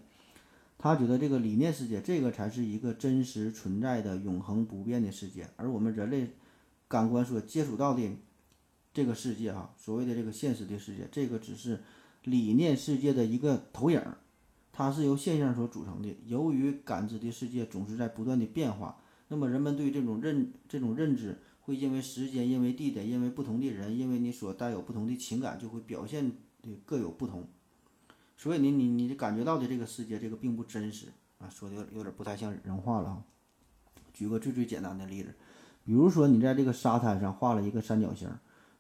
[0.79, 6.29] 他觉得这个理念世界，这个才是一个真实存在的、永恒不变的世界，而我们人类
[6.87, 8.03] 感官所接触到的
[8.93, 11.83] 这个世界，哈，所谓的这个现实的世界，这个只是
[12.25, 14.01] 理念世界的一个投影，
[14.71, 16.15] 它是由现象所组成的。
[16.27, 26.31] 由于感知的世界总是在不断的变化，那么人们对这种认这种认知会因为时间、因为地点、因为不同的人、因为你所带有不同的情感，就会表现
[26.63, 27.49] 的各有不同。
[28.37, 31.07] 所以你你你感觉到的这个世界，这个并不真实
[31.39, 33.23] 啊，说的有有点不太像人话了啊。
[34.13, 35.35] 举个最最简单的例子，
[35.85, 38.31] 比如说你在这个沙滩上画了一个三角形，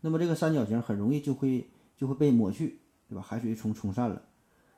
[0.01, 3.23] 那么这个三角形很容易就会就会被抹去，对吧？
[3.23, 4.23] 海水冲冲散了。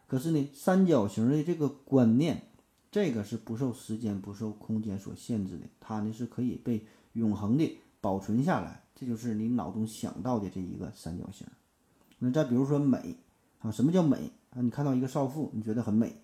[0.07, 2.43] 可是呢，三角形的这个观念，
[2.91, 8.85] 这个是不受时间、不受空间所限制的，它呢是可以被永恒的保存下来。
[8.95, 11.47] 这就是你脑中想到的这一个三角形。
[12.19, 13.17] 那再比如说美
[13.61, 14.33] 啊，什么叫美？
[14.51, 16.17] 啊，你看到一个少妇，你觉得很美，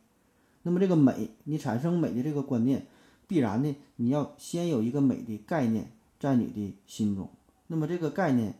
[0.62, 2.86] 那么这个美，你产生美的这个观念，
[3.26, 7.28] 必然呢，你要先有一个美的概念在你的心中，
[7.66, 8.54] 那么这个概念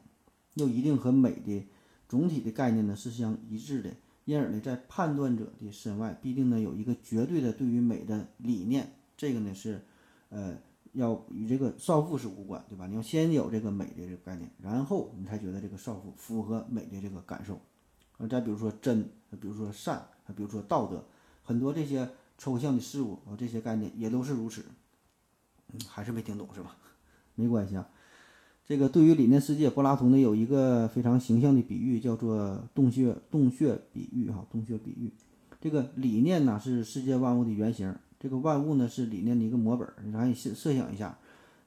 [0.55, 1.67] 又一定和美的
[2.09, 3.91] 总体的概念呢是相一致的，
[4.25, 8.93] 因而呢，在判断者的身外，必定呢有一个绝对的对于美的理念。
[9.17, 9.81] 这个呢是，
[10.29, 10.57] 呃，
[10.93, 12.87] 要与这个少妇是无关，对吧？
[12.87, 17.61] 你要先有这个美的这个概念，然后你才觉得这个少妇符合美的这个感受。
[18.19, 20.07] 啊，再比如说真，比如说善，
[20.37, 21.05] 比如说道德，
[21.43, 22.09] 很多这些
[22.39, 24.64] 抽象的事物啊，这些概念也都是如此。
[25.72, 26.76] 嗯，还是没听懂是吧？
[27.35, 27.89] 没关系啊。
[28.66, 35.11] 这个对于理念世界，柏拉图呢有一个非常形象的比喻，叫做洞穴洞穴比喻哈，洞穴比喻。
[35.61, 39.87] 这个理念呢是世界万物的原型，这个万物呢是理念的一个模本。
[40.12, 41.18] 咱也设设想一下，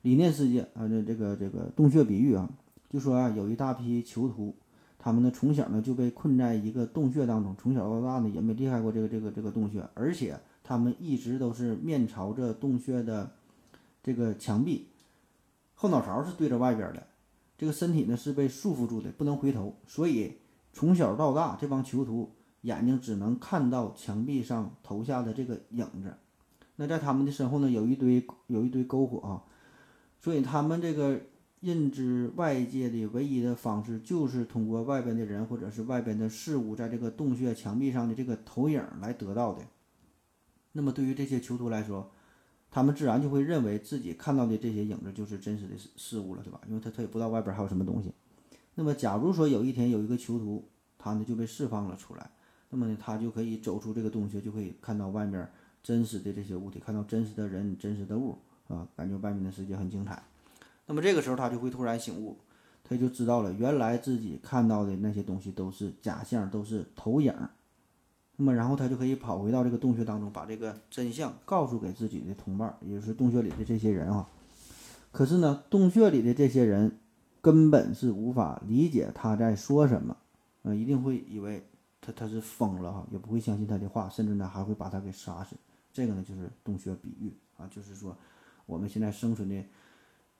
[0.02, 2.50] 理念世界啊，这这个这个洞穴比喻啊，
[2.90, 4.56] 就说啊有一大批囚徒，
[5.08, 13.32] 他们呢从小呢就被困在一个洞穴当中，从小到大呢也没离开过这个这个这个洞穴，而且他们一直都是面朝着洞穴的
[14.04, 14.90] 这个墙壁。
[15.76, 17.08] 后脑勺是对着外边的，
[17.58, 20.40] 这个身体呢是被束缚住的，不能回头，所以
[20.74, 22.30] 从小到大，这帮囚徒
[22.64, 26.18] 眼睛只能看到墙壁上投下的这个影子。
[26.76, 29.42] 那在他们的身后呢，有一堆有一堆篝火啊，
[30.20, 31.22] 所以他们这个
[31.68, 39.62] 认知外界的唯一的方式，就是通过外边的人或者是外边的事物，在这个洞穴墙壁上的这个投影来得到的。
[40.72, 42.10] 那么对于这些囚徒来说，
[42.72, 46.62] 他们自然就会认为自己看到的这些影子就是真实的事事物了，对吧？
[46.70, 48.14] 因为他他也不知道外边还有什么东西。
[48.76, 52.32] 那么，假如说有一天有一个囚徒，他呢就被释放了出来，
[52.70, 55.46] 那么呢他就可以走出这个洞穴，就可以看到外面
[55.84, 58.38] 真实的这些物体，看到真实的人、真实的物
[58.70, 60.24] 啊，感觉外面的世界很精彩。
[60.88, 62.38] 那么这个时候他就会突然醒悟，
[62.84, 67.34] 他就知道了，原来自己看到的那些东西都是假象，都是投影。
[68.38, 74.30] 那么，然后他就可以跑回到这个洞穴当中，把这个真相告诉给自己的同伴，也就是洞穴里的这些人啊。
[75.12, 77.00] 可是呢，洞穴里的这些人
[77.42, 80.16] 根本是无法理解他在说什么，
[80.62, 81.68] 呃，一定会以为
[82.00, 85.56] 他他是疯了哈，也不会相信他的话，甚至呢还会把他给杀死。
[85.92, 88.16] 这个呢就是洞穴比喻啊，就是说
[88.68, 89.64] 我们现在生存的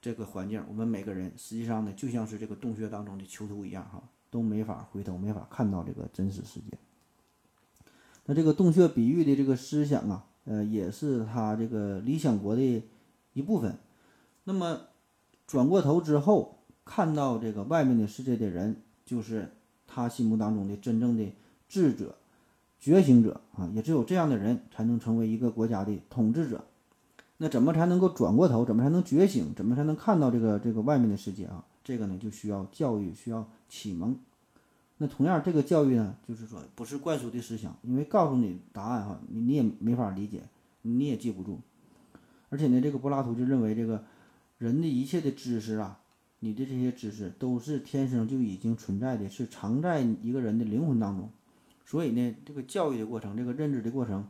[0.00, 6.78] 这个环境，我们每个人实际上呢就像是这个洞穴当中的囚徒一样哈，都没法回头，没法看到这个真实世界。
[8.26, 12.82] 那这个洞穴比喻的这个思想啊，呃，也是他这个理想国的
[13.32, 13.76] 一部分。
[14.44, 14.82] 那么
[15.46, 19.50] 转过头之后，看到这个外面的世界的人，就是
[19.86, 21.32] 他心目当中的真正的
[21.68, 22.16] 智者、
[22.78, 23.68] 觉醒者啊。
[23.74, 26.64] 也只有这样的人才能成为一个国家的统治者。
[27.38, 28.64] 那怎么才能够转过头？
[28.64, 29.54] 怎么才能觉醒？
[29.54, 31.64] 怎么才能看到这个这个外面的世界啊？
[31.84, 34.16] 这个呢，就需要教育，需要启蒙。
[34.98, 40.42] 那同样，这个教育呢，就是说不是灌输的思想，因为告诉你答案哈，你你也没法理解，
[40.82, 41.60] 你也记不住。
[42.50, 44.04] 而且呢，这个柏拉图就认为，这个
[44.58, 46.00] 人的一切的知识啊，
[46.40, 51.30] 你的这些知识都是天生就已经存在的，是藏在一个人的灵魂当中。
[51.86, 54.26] 所以呢，这个教育的过程，这个认知的过程，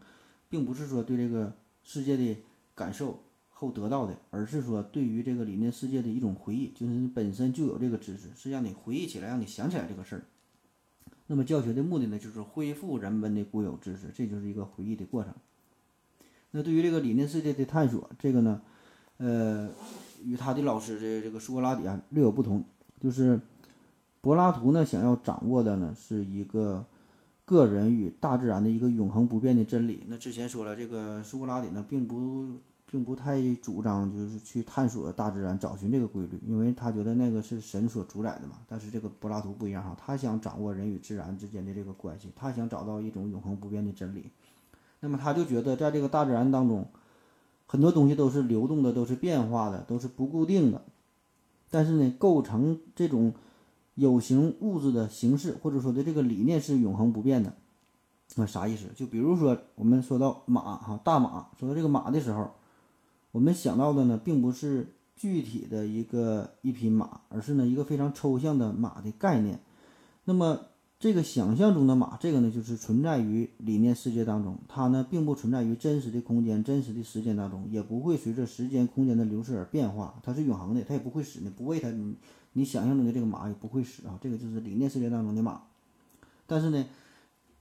[0.51, 2.37] 并不是说对这个世界的
[2.79, 3.19] 感受
[3.49, 10.23] 后得到的，而是说对于这个理念世界的一种回忆，就是你本身就有这个知识，是让你回忆起来，让你想起来这个事儿。
[11.27, 15.35] 那么教学的目的呢，就是恢复人们的固有知识，这就是一个回忆的过程。
[16.53, 18.63] 那对于这个理念世界的探索，这个呢，
[19.17, 19.69] 呃，
[20.25, 22.65] 与他的老师的这个苏格拉底啊略有不同，
[23.01, 23.41] 就是
[24.21, 26.87] 柏拉图呢想要掌握的呢是一个
[27.45, 30.05] 个人与大自然的一个永恒不变的真理。
[30.07, 32.61] 那之前说了，这个苏格拉底呢并不。
[32.91, 38.61] 并不太主张就是去探索大自然，找寻这个规律，因为他觉得那个是神所主宰的嘛。
[38.67, 44.31] 但是这个柏拉图不一样哈，他想掌握人与自然之间的这个关系，他想找到一种永恒不变的真理。
[45.01, 46.87] 那么他就觉得，在这个大自然当中，
[47.67, 50.83] 很多东西都是流动的，都是变化的，都是不固定的。
[51.71, 53.35] 但是呢，构成这种
[53.97, 57.53] 有形物质的形式，或者说的这个理念是永恒不变的。
[58.37, 58.87] 那啥意思？
[58.97, 62.51] 就比如说我们说到马哈，大马，说到这个马的时候。
[63.31, 69.61] 我们想到的呢，并不是具体的一个一匹马，而是呢一个非常抽象的马的概念。
[70.25, 70.61] 那么
[70.99, 82.17] 这个想象中的马，这个呢就是存在于理念世界当中，它呢并不存在于真实的空间、真实的时间当中，也不会随着时间、空间的流逝而变化，它是永恒的，它也不会死，你不为它，你
[82.55, 84.19] 你想象中的这个马也不会死啊。
[84.23, 85.63] 这个就是理念世界当中的马，
[86.47, 86.85] 但是呢。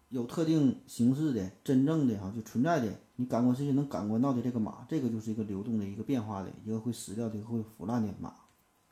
[0.09, 2.87] 有特定形式的、真正的哈就存在的，
[3.17, 8.33] 你感官世界能感官到的这个马，这个就是一个流动的一个变化的一个会死掉的、会腐烂的马。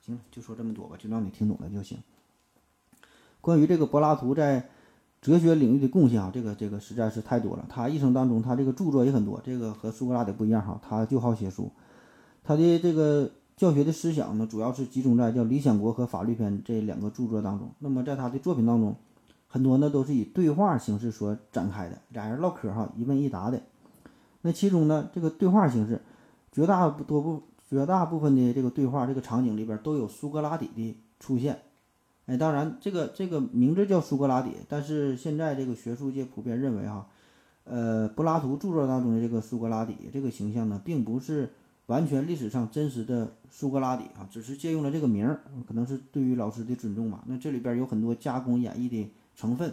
[0.02, 1.96] 行了，就说这么多吧，就让你听懂了就行。
[3.40, 4.68] 关于这个柏拉图在
[5.22, 7.64] 哲学领域的贡献啊，这个这个实在是太多了。
[7.66, 9.40] 他一生当中，他这个著作也很多。
[9.42, 11.70] 这个和苏格拉底不一样哈，他就好写书。
[12.44, 17.72] 他的这个教学的思想呢，主要是集中在叫《理想国》和《法律篇》这两个著作当中。
[17.78, 18.94] 那么在他的作品当中。
[19.48, 23.62] 很多呢都是以对话形式所展开的，俩人唠嗑哈，一问一答的。
[24.42, 26.00] 那其中呢，这个对话形式，
[26.52, 31.60] 绝大多部绝大部分的这个对话这个场景里边都有苏格拉底的出现。
[32.26, 37.06] 哎，当然这个这个名字叫苏格拉底，但是现在这个学术界普遍认为哈，
[37.64, 41.50] 呃，柏拉图著作当中的这个苏格拉底这个形象呢，并不是
[41.86, 47.22] 完全历史上真实的苏格拉底啊，只是借用了这个名儿，可能是对于老师的尊重吧。
[47.26, 49.72] 那这里边有很多加工演绎的成分。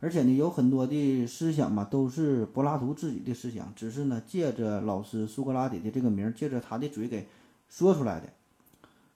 [0.00, 7.28] 而且呢，有很多的思想嘛，都是柏拉图自己的思想，只是呢，借着老师苏格拉底的这个名，借着他的嘴给
[7.68, 8.28] 说出来的。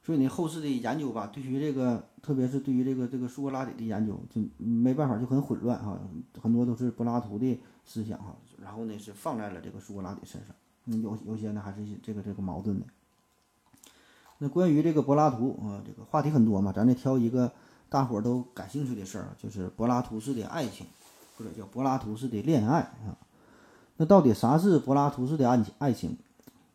[0.01, 5.99] 所以呢，后世的研究吧，对于这个，特别是对于这个这个苏格拉底的研究，就没办法，就很混乱哈。
[6.41, 8.33] 很多都是柏拉图的思想哈，
[8.63, 10.55] 然后呢是放在了这个苏格拉底身上。
[10.85, 12.85] 嗯，有有些呢还是这个这个矛盾的。
[14.37, 17.51] 那关于这个柏拉图啊，这个话题很多嘛，咱再挑一个。
[17.89, 20.85] 大伙儿都感兴趣的事儿就是柏拉图式的爱情，
[21.37, 23.17] 或者叫柏拉图式的恋爱啊。
[23.95, 26.17] 那到底啥是柏拉图式的爱情爱情？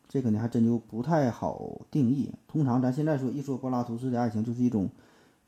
[0.09, 2.31] 这个呢还真就不太好定义。
[2.47, 4.89] 通常咱现在说一说柏拉图式的爱情，就是一种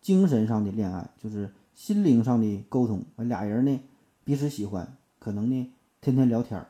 [0.01, 3.03] 精神上的恋爱，就是心灵上的沟通。
[3.18, 3.80] 俩人呢
[4.24, 6.68] 彼此喜欢，可能呢天天聊天儿，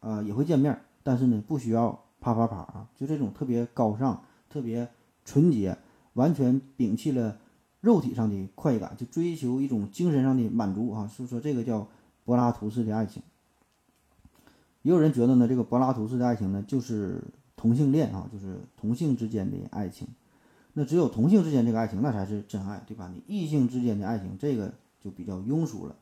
[0.00, 4.88] 啊也会见面，但是呢不需要啪啪啪啊，就这种特别高尚、特别
[5.24, 5.76] 纯洁，
[6.12, 7.38] 完全摒弃了。
[7.86, 11.86] 肉体上的快感，就追求一种精神上的满足啊，所以说这个叫
[12.24, 13.22] 柏拉图式的爱情。
[14.82, 17.22] 也有人觉得呢，这个柏拉图式的爱情呢，就是
[17.54, 20.08] 同性恋啊，就是同性之间的爱情。
[20.72, 23.08] 那只有同性之间这个爱情，那才是真爱，对吧？
[23.14, 25.94] 你异性之间的爱情，这个就比较庸俗了，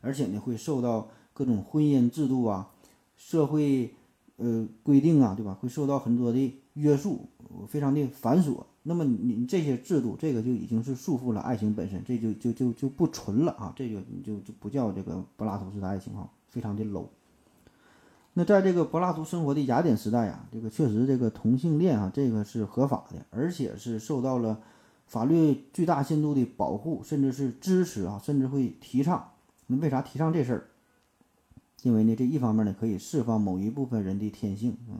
[0.00, 2.70] 而且呢，会受到各种婚姻制度啊、
[3.16, 3.92] 社会
[4.36, 5.54] 呃规定啊，对吧？
[5.60, 7.26] 会受到很多的约束，
[7.66, 8.64] 非常的繁琐。
[8.84, 13.72] 那么你这些制度，这个就已经是束缚了爱情本身，这就就就就不纯了啊！
[13.76, 17.06] 这就就就不叫这个柏拉图式的爱情哈，非常的 low。
[18.34, 24.60] 那在这个柏拉图生活的雅典时代啊，这个确实这个同性恋啊，这个是合法的，而且是受到了
[25.06, 29.28] 法律巨大限度的保护，甚至是支持啊，甚至会提倡。
[29.68, 30.66] 那为啥提倡这事儿？
[31.82, 34.98] 因为呢，这一方面呢，可以释放某一部分人的天性，嗯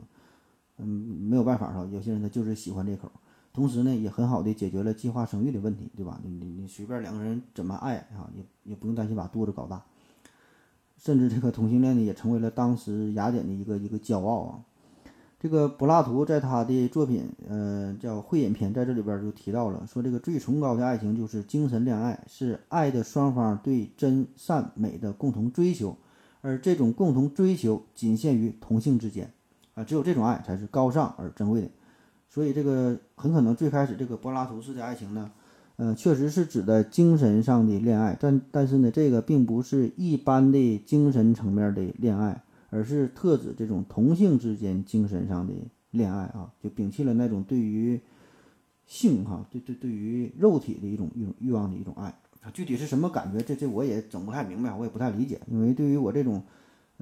[0.77, 3.11] 嗯，没有办法哈，有些人他就是喜欢这口。
[3.53, 6.19] 同时呢，也很好的解决了计划生育的问题，对吧？
[6.23, 9.83] 你你你随便两个人怎么爱啊，也也不用担心把肚子搞大。
[10.97, 14.59] 甚至这个同性恋呢，也成为了当时雅典的一个一个骄傲啊。
[15.39, 25.97] 这个柏拉图在他的作品，呃，叫《会饮篇》在这里边就提到了，说这个最崇高的爱情就是精神恋爱，是爱的双方对真善美的共同追求，
[26.41, 29.33] 而这种共同追求仅限于同性之间
[29.75, 31.69] 啊，只有这种爱才是高尚而珍贵的。
[32.33, 35.29] 所以，这个很可能最开始这个柏拉图式的爱情呢，
[35.75, 45.53] 呃，确实是指的精神上的恋爱，但但是呢，这个并不是一般的精神层面的恋爱，而是特指这种同性之间精神上的
[45.91, 48.01] 恋爱啊，就摒弃了那种对于
[48.87, 52.11] 性哈，对对对于肉体的一种欲欲望的一种爱，
[52.51, 56.41] 具体是什么感觉，这这我也整不太明白，我也不太理解，因为对于我这种。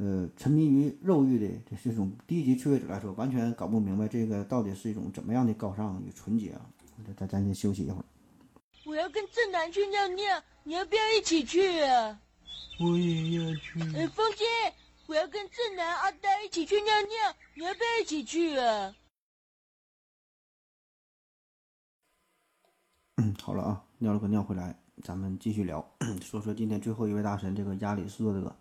[0.02, 6.66] 呃，沉迷于肉欲的这这种低级趣味者来说，完全搞不明白这个到底是一种怎么样的高尚与纯洁啊！
[7.16, 8.06] 咱咱先休息一会儿。
[8.84, 12.20] 我要跟正南去尿尿，你要不要一起去啊？
[12.80, 13.80] 我也要去。
[13.96, 14.44] 哎，风姐，
[15.06, 18.96] 我要跟正南、阿呆一起去尿尿，你要不要一起去啊？
[23.18, 25.88] 嗯，好了啊，尿了个尿回来，咱们继续聊，
[26.24, 28.56] 说说今天最后一位大神这个亚里士多德。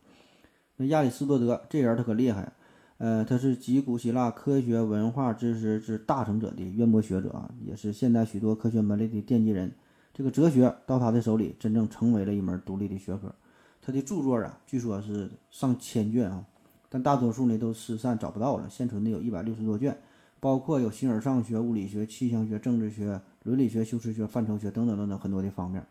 [0.80, 2.50] 那亚里士多德这人他可厉害，
[2.96, 9.70] 呃，他是集古希腊科学文化知识之大成者的渊博学者啊，也是现代许多科学门类的奠基人。
[10.14, 13.34] 这个哲学到他的手里，真正成为了一门独立的学科。
[13.82, 16.42] 他的著作啊，据说是上千卷啊，
[16.88, 18.66] 但大多数呢都失散找不到了。
[18.70, 19.94] 现存的有一百六十多卷，
[20.40, 25.84] 包括有形而上学、物理学、气象学、政治学、伦理学、修辞学、范畴学等等等等很多的方面。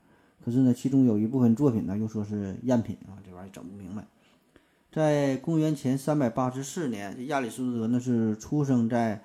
[0.43, 4.03] 可是呢，其中有一部分作品呢，又说是赝品啊，这玩意儿整不明白。
[4.91, 9.23] 在公元前三百八十四年，亚里士多德呢是出生在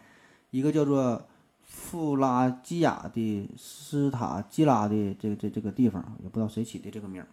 [0.51, 1.27] 一个叫做
[1.63, 7.25] 富拉基亚的斯塔基拉的这这这个地方，也不知道谁起的这个名。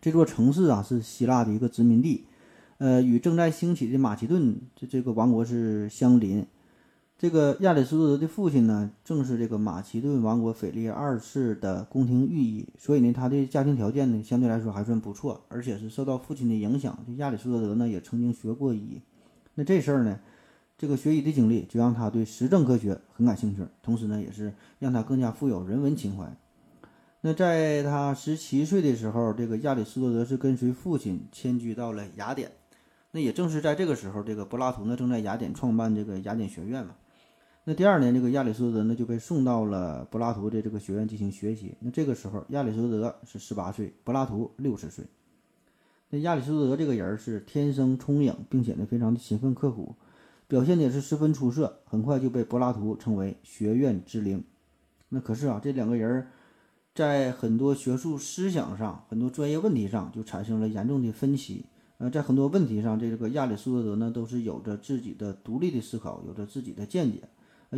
[0.00, 2.26] 这座城市啊是希腊的一个殖民地，
[2.78, 6.46] 呃，与正在兴起的马其顿这这个王国是相邻。
[7.22, 16.98] 这个亚里士多德的父亲呢，正是这个马其顿王国腓力二世的宫廷御医，所以呢，他的家庭条件呢，相对来说还算不错，而且是受到父亲的影响。
[17.06, 19.00] 这亚里士多德呢，也曾经学过医。
[19.54, 20.18] 那这事儿呢，
[20.76, 26.36] 这个学医的经历就让他对实证科学很感兴趣，同时呢，也是让他更加富有人文情怀。
[27.20, 32.50] 那在他十七岁的时候，这个亚里士多德是跟随父亲迁居到了雅典。
[33.12, 36.96] 那也正是在这个时候，这个柏拉图呢正在雅典创办这个雅典学院嘛。
[37.64, 41.76] 那第二年，这个亚里士多德呢就被送到了柏拉图的这个学院进行学习。
[41.78, 45.04] 那这个时候，亚里士多德是十八岁，柏拉图六十岁。
[46.10, 49.94] 那亚里士多德这个人是天生聪颖，并且呢非常的勤奋刻苦，
[50.48, 54.42] 表现的也是十分出色，很快就被柏拉图称为学院之灵。
[55.10, 56.26] 那可是啊，这两个人
[56.96, 61.64] 在很多学术思想上、很多专业问题上就产生了严重的分歧。
[61.98, 67.22] 呃，在很多问题上，这个亚里士多德呢都是有着自己的独立的思考，有着自己的见解。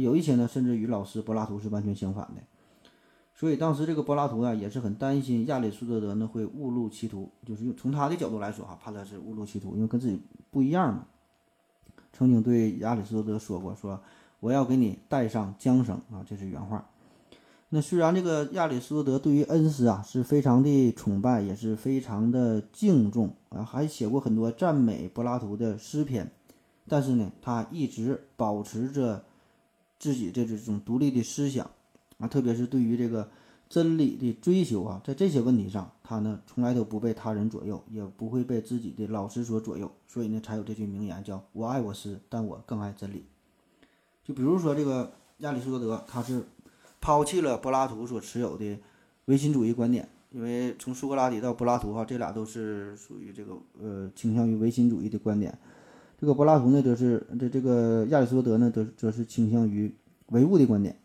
[0.00, 2.42] 有一些呢，甚至与老师柏拉图是完全相反的。
[3.36, 10.20] 所以当时这个柏拉图啊，也是很担心亚里士多德呢会误入歧途，就是用从他的角度来说哈，怕他是误入歧途，因为跟自己
[10.50, 11.06] 不一样嘛。
[12.12, 14.00] 曾经对亚里士多德说过，说
[14.38, 16.88] 我要给你带上缰绳啊，这是原话。
[17.70, 26.30] 那虽然这个亚里士多德对于恩师啊是非常的崇拜，也是非常的敬重啊，还写过很多赞美柏拉图的诗篇，
[26.86, 29.24] 但是呢，他一直保持着
[29.98, 31.70] 自己的这种独立的思想
[32.18, 33.28] 啊，特别是对于这个
[33.68, 43.24] 真理的追求啊，在这些问题上，他呢从来都不被他人左右，也不会被自己的老师所左右，所以呢，才有这句名言，叫我爱我师，但我更爱真理。
[44.24, 46.44] 就比如说这个亚里士多德，他是。
[47.00, 48.78] 抛弃了柏拉图所持有的
[49.26, 55.58] 唯心主义观点，因为从苏格拉底到柏拉图哈，这俩都是属于这个呃倾向于唯心主义的观点。
[56.24, 59.94] 这个柏拉图呢，则是这这个亚里士多德呢，则则是倾向于
[60.28, 60.96] 唯物的观点。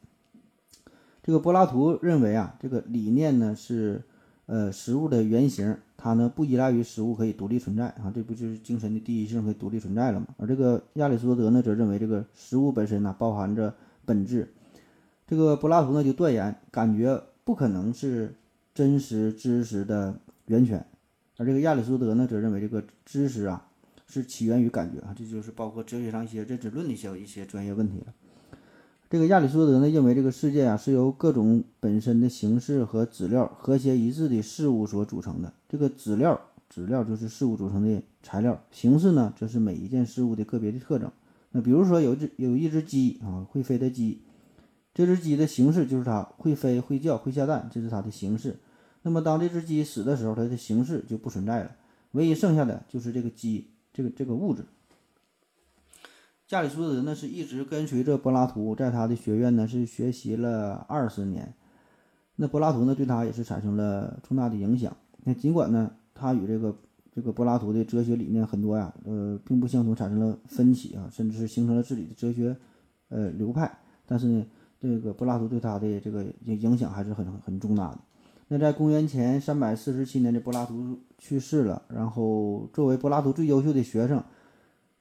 [1.22, 4.02] 这个柏拉图认为啊，这个理念呢是
[4.46, 10.28] 呃食物的原型，它呢不依赖于食物可以独立存在啊，这不就是精神的第一性可以独立存在了吗？
[10.38, 14.48] 而这个亚里士多德呢，则认为这个食物本身呢包含着本质。
[15.28, 18.34] 这个柏拉图呢就断言，感觉不可能是
[18.74, 20.86] 真实知识的源泉，
[21.36, 23.66] 而这个亚里士多德呢则认为这个知识啊
[24.10, 28.14] 是起源于感觉啊，这就是包括哲学上一些认知论的一些一些专业问题了。
[29.10, 36.40] 这个亚里士多德呢认为这个世界啊是由各种本身的形式和质料和谐一致的事物所组成的，这个质料
[36.70, 41.12] 质料就是事物组成的材料，形式呢则是每一件事物的个别的特征。
[41.52, 44.22] 那比如说有只有一只鸡啊，会飞的鸡。
[44.94, 48.58] 这只鸡的形式就是它会飞、会叫、会下蛋，这是它的形式。
[49.04, 51.72] 那么当这只鸡死的时候，它的形式就不存在了，
[52.12, 53.70] 唯一剩下的就是这个鸡
[54.00, 54.64] 这个这个物质。
[56.52, 61.54] 亚里士多德呢是一直跟随着柏拉图，在他的学院呢是学习了二十年。
[62.38, 64.96] 那柏拉图呢对他也是产生了重大的影响。
[65.26, 66.74] 那尽管呢他与这个
[67.14, 72.56] 这个柏拉图的哲学理念很多呀，呃并不相同，产生了分歧啊，甚至是形成了自己的哲学
[73.10, 74.46] 呃流派，但是呢。
[74.82, 78.00] 这个柏拉图对他的这个影响还是很很重大的。
[78.52, 81.84] 那在公元前三百四十七年，这柏拉图去世了。
[81.88, 84.24] 然后作为柏拉图最优秀的学生，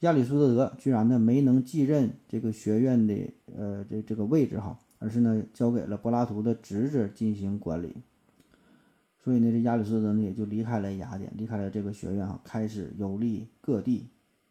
[0.00, 3.14] 亚里士多德居然呢没能继任这个学院的
[3.56, 7.96] 呃这这个位置哈，而是呢交给了柏拉图的侄子进行管理。
[9.24, 14.08] 所以呢，这亚里士多德呢也就离开了雅典，离开了这个学院啊，开始游历各地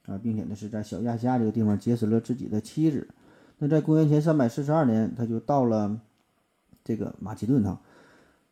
[0.07, 3.07] 啊，并且呢是在小亚细亚这个地方结识了自己的妻子。
[3.59, 6.01] 那在公元前三百四十二年，他就到了
[6.83, 7.79] 这个马其顿哈。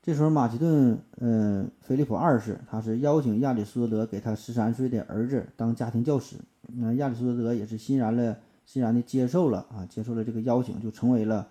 [0.05, 6.35] 这时候，马其顿，嗯，菲利普二世，他是邀请亚里士多德给他十三岁的儿子当家庭教师。
[6.67, 8.37] 那亚里士多德也是欣然了，
[8.67, 11.47] 欣然的接受了啊，接受了这个邀请，就成为了，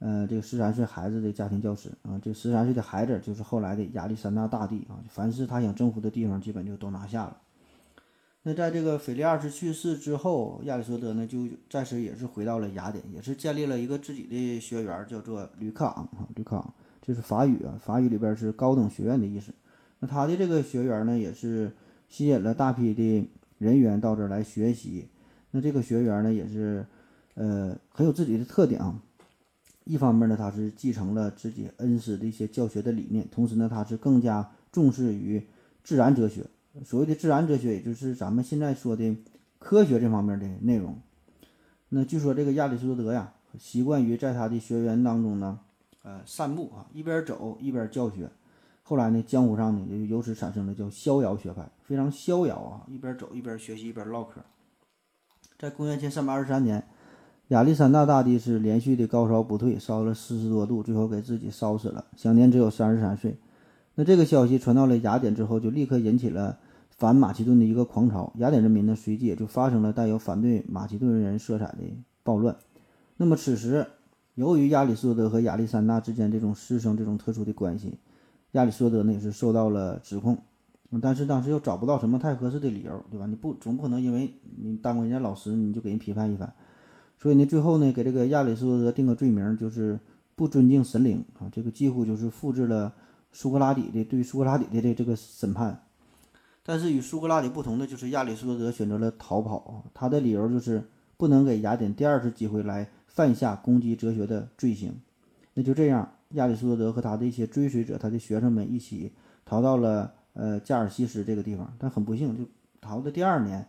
[0.00, 2.20] 呃，这个十三岁孩子的家庭教师啊。
[2.22, 7.38] 这十三岁的孩子就是后来的亚历山大大帝啊，凡是他想征服的地方，基本就都拿下了。
[8.42, 16.74] 那在这个腓力二世去世之后，亚里士多德呢就暂时也是回到了雅典，也是建立了一个自己的学园，叫做吕克昂啊，吕克昂
[17.06, 19.52] 这是法语啊，法语里边是高等学院的意思。
[20.00, 21.70] 那他的这个学员呢，也是
[22.08, 25.06] 吸引了大批的人员到这儿来学习。
[25.52, 26.84] 那这个学员呢，也是
[27.34, 29.00] 呃很有自己的特点啊。
[29.84, 35.40] 一方面呢，他是继承了自己恩师的一些教学的理念，同时呢，他是更加重视于
[35.84, 36.44] 自然哲学。
[36.84, 39.16] 所谓的自然哲学，也就是咱们现在说的
[39.60, 40.98] 科学这方面的内容。
[41.88, 45.60] 那据说这个亚里士多德呀，习惯于在他的学员当中呢，
[46.06, 48.30] 呃，散步啊，一边走一边教学。
[48.84, 54.40] 后来呢，江湖上呢就由此产生了叫逍遥学派，非常逍遥啊，一边走一边学习一边唠嗑。
[55.58, 56.86] 在公元前三百二十三年，
[57.48, 63.36] 亚历山大大帝是连续的高烧不退，烧了四十多度，最后给自己烧死了，享年只有三十三岁。
[63.96, 66.60] 那这个消息传到了雅典之后，就立刻引起了。
[66.90, 71.78] 反马其顿的一个狂潮，雅典人民呢随即也就发生了带有反对马其顿人色彩的
[72.22, 72.56] 暴乱。
[73.18, 73.86] 那么此时，
[74.36, 77.98] 由于亚里士多德和亚历山大之间这种师生这种特殊的关系，
[78.52, 80.36] 亚里士多德呢也是受到了指控，
[81.00, 83.24] 但是当时又找不到什么太合适的理由，对吧？
[83.24, 86.52] 你不总不可能因为你当过人家老师，你就给人批判一番。
[87.18, 89.98] 所以呢，最后呢，给这个亚里士多德定个罪名，就是
[90.34, 92.92] 不尊敬神灵啊，这个几乎就是复制了
[93.32, 95.82] 苏格拉底的对苏格拉底的这这个审判。
[96.62, 100.84] 但是与苏格拉底不同的就是，亚里士多德选择了逃跑，他的理由就是
[101.16, 102.86] 不能给雅典第二次机会来
[103.16, 104.94] 犯下攻击哲学的罪行。
[105.54, 109.10] 那就这样，亚里士多德和他的一些追随者、他的学生们一起
[109.46, 112.44] 逃到了呃加尔西斯这个地方，但很不幸，就
[112.80, 113.66] 逃的第二年。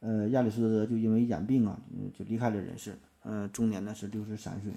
[0.00, 1.78] 呃，亚里士多德就因为眼病啊，
[2.18, 2.98] 就离开了人世。
[3.22, 4.72] 呃，终年呢是六十三岁。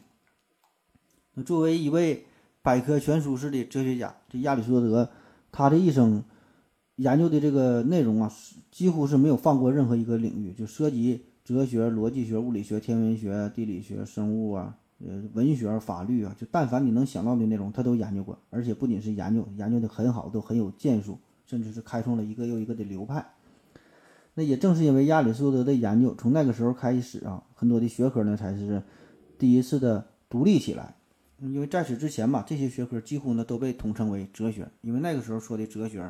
[1.33, 2.25] 那作为一位
[2.61, 5.09] 百科全书式的哲学家，这亚里士多德
[5.51, 6.23] 他的一生
[6.97, 8.31] 研究的这个内容啊，
[8.69, 18.39] 几乎是没有放过任何一个领域，就涉及哲学、逻辑学、物理学、天文学、地理学、生物啊，呃，文学、法律啊，就但凡你能想到的内容，他都研究过。
[18.49, 23.25] 而且不仅是研究，研究的很好，都很有建树，甚至是开创了一个又一个的流派。
[24.35, 28.81] 那也正是因为亚里士多德的研究，从那个时候开始啊，很多的学科呢才是
[29.37, 30.95] 第一次的独立起来。
[31.39, 36.09] 因为在此之前吧，这些学科几乎呢都被统称为哲学，因为那个时候说的哲学，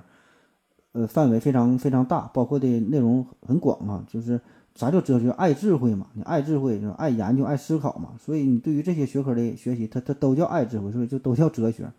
[0.92, 4.06] 呃，范围非常非常大，包括的内容很广啊。
[4.08, 4.40] 就是
[4.76, 5.30] 啥叫哲学？
[5.32, 8.14] 爱智慧嘛，你爱智慧就爱研究、爱思考嘛。
[8.20, 11.92] 所以你对于这些学科的学习，它它都叫爱智慧，所以就都叫哲学。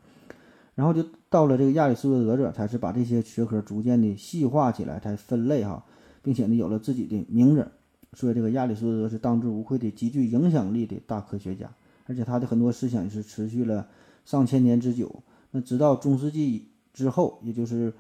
[0.74, 5.84] 然后就到了这个亚里士多德这，才是把这些学科逐渐的细化起来，才分类哈。
[6.22, 7.68] 并且呢，有了自己的名字，
[8.14, 11.70] 所以这个亚里士多德是当之无愧的极具影响力的大科学家，
[12.06, 13.86] 而且他的很多思想也是持续了
[14.24, 15.22] 上千年之久。
[15.50, 17.92] 那直到中世纪之后，也就是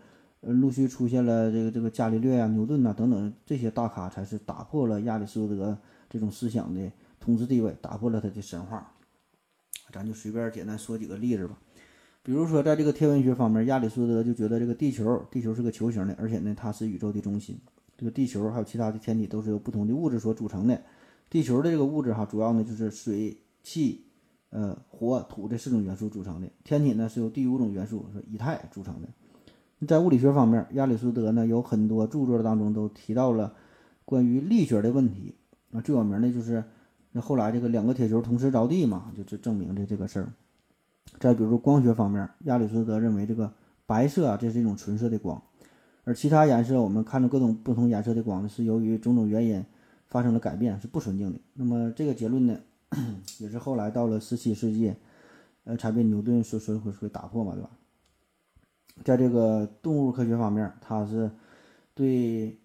[0.46, 5.76] 呃陆续出现了这个这个伽利略啊、牛顿呐等等这些大咖，才是打破了亚里士多德
[6.08, 8.92] 这种思想的统治地位，打破了他的神话。
[9.92, 11.56] 咱就随便简单说几个例子吧，
[12.22, 17.58] 比如说在这个天文学方面，亚里士多德就觉得这个地球，地球是个球形的，而且呢，它是宇宙的中心。
[17.96, 20.82] 这个地球还有其他的天体都是由不同的物质所组成的。
[21.30, 24.04] 地球的这个物质哈，主要呢就是水、气、
[24.50, 26.48] 呃火、土这四种元素组成的。
[26.64, 29.08] 天体呢是由第五种元素是以太组成的。
[29.86, 33.54] 在物理学方面，亚里士多德呢有很多著作当中都提到了
[34.04, 35.34] 关于力学的问题。
[35.72, 36.62] 啊，最有名的就是
[37.12, 40.32] 那后来这个两个铁球同时着地嘛，就就证明的这个事儿。
[41.18, 43.52] 再比如说光学方面，亚里士多德认为这个
[43.86, 45.42] 白色啊，这是一种纯色的光。
[46.04, 49.64] 而其他颜色，我们看到各种不同颜色的光呢，是由于种种原因
[50.06, 51.38] 发生了改变，是不纯净的。
[51.54, 52.58] 那么这个结论呢，
[53.40, 54.94] 也是后来到了十七世纪，
[55.64, 57.70] 呃，才被牛顿所所所打破嘛，对吧？
[59.02, 61.30] 在这个动物科学方面，他是
[61.94, 62.56] 对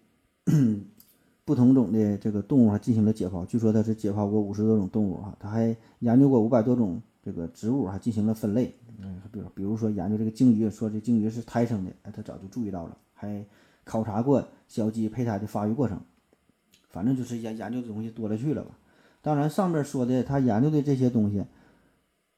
[1.44, 8.72] 不同种的这个动物还进行了解剖，据说他是解剖过五十多种动物哈，他还研究过五百多种这个植物，还进行了分类。
[8.98, 12.96] 嗯，比如比如说研究这个鲸鱼，说这鲸鱼是胎生的，哎，他早就注意到了。
[13.12, 13.44] 还
[13.82, 16.00] 考察过小鸡胚胎的发育过程，
[16.88, 18.70] 反正就是研研究的东西多了去了吧。
[19.20, 21.44] 当然，上面说的他研究的这些东西，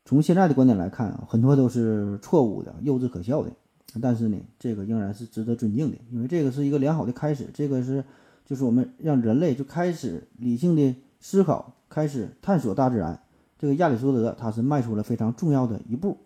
[0.04, 3.50] 从现在的观点来看啊，很多都是错误的、幼稚可笑的。
[4.00, 7.48] 但是呢，这个仍然是值得尊敬的，因为这个是一个良好的开始。
[7.52, 8.04] 这个是
[8.44, 13.22] 就是我们让人类就开始理性的思考，开始探索大自然。
[13.58, 16.18] 这个亚里士多德他是迈出了非常重要的一步。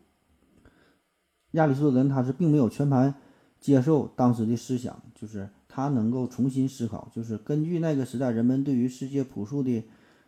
[1.52, 3.14] 亚里士多德他是并没有全盘。
[3.58, 9.82] 接受当时的思想，就是他能够重新思考，就是根据那个时代人们对于世界朴素的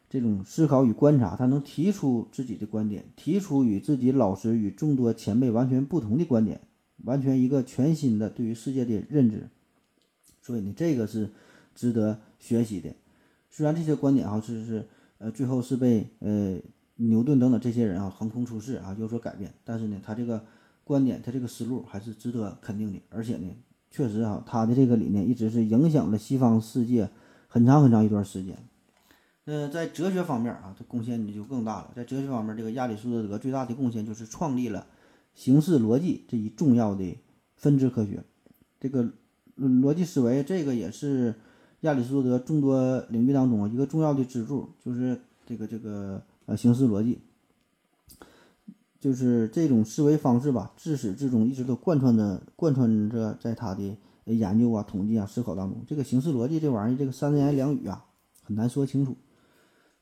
[0.09, 6.63] 这种思考与观察，他能提出自己的观点，提出与自己老师与众多前辈完全不同的观点，
[7.05, 9.49] 完全一个全新的对于世界的认知。
[10.43, 11.31] 所以呢，这个是
[11.75, 12.95] 值得学习的。
[13.51, 14.87] 虽然这些观点哈是是
[15.19, 16.59] 呃最后是被呃
[16.97, 20.45] 牛顿等等这些人啊横空出世啊有所改变，但是呢，他这个。
[20.85, 23.55] 观点，他这个思路还是值得肯定的，而且呢，
[23.91, 27.11] 确实啊，他的这个理念一直是影响了西方世界
[27.47, 28.57] 很长很长一段时间。
[29.45, 31.93] 那在哲学方面啊，他贡献就更大了。
[31.95, 34.87] 在哲学方面，这个亚里士多德最大的贡献就是创立了
[35.39, 37.17] 形式逻辑这一重要的
[37.55, 38.25] 分支科学。
[38.81, 39.09] 这个
[39.57, 41.33] 逻辑思维，这个也是
[41.83, 47.21] 亚里士多德众多领域当中一个重要的支柱，就是这个这个呃形式逻辑。
[48.99, 55.81] 就是这种思维方式吧，自始至终一直都贯穿着、贯穿着在他的研究啊、统计啊、思考当中。
[55.87, 58.07] 这个形式逻辑这玩意儿，这个三言两语啊，
[58.43, 59.17] 很难说清楚。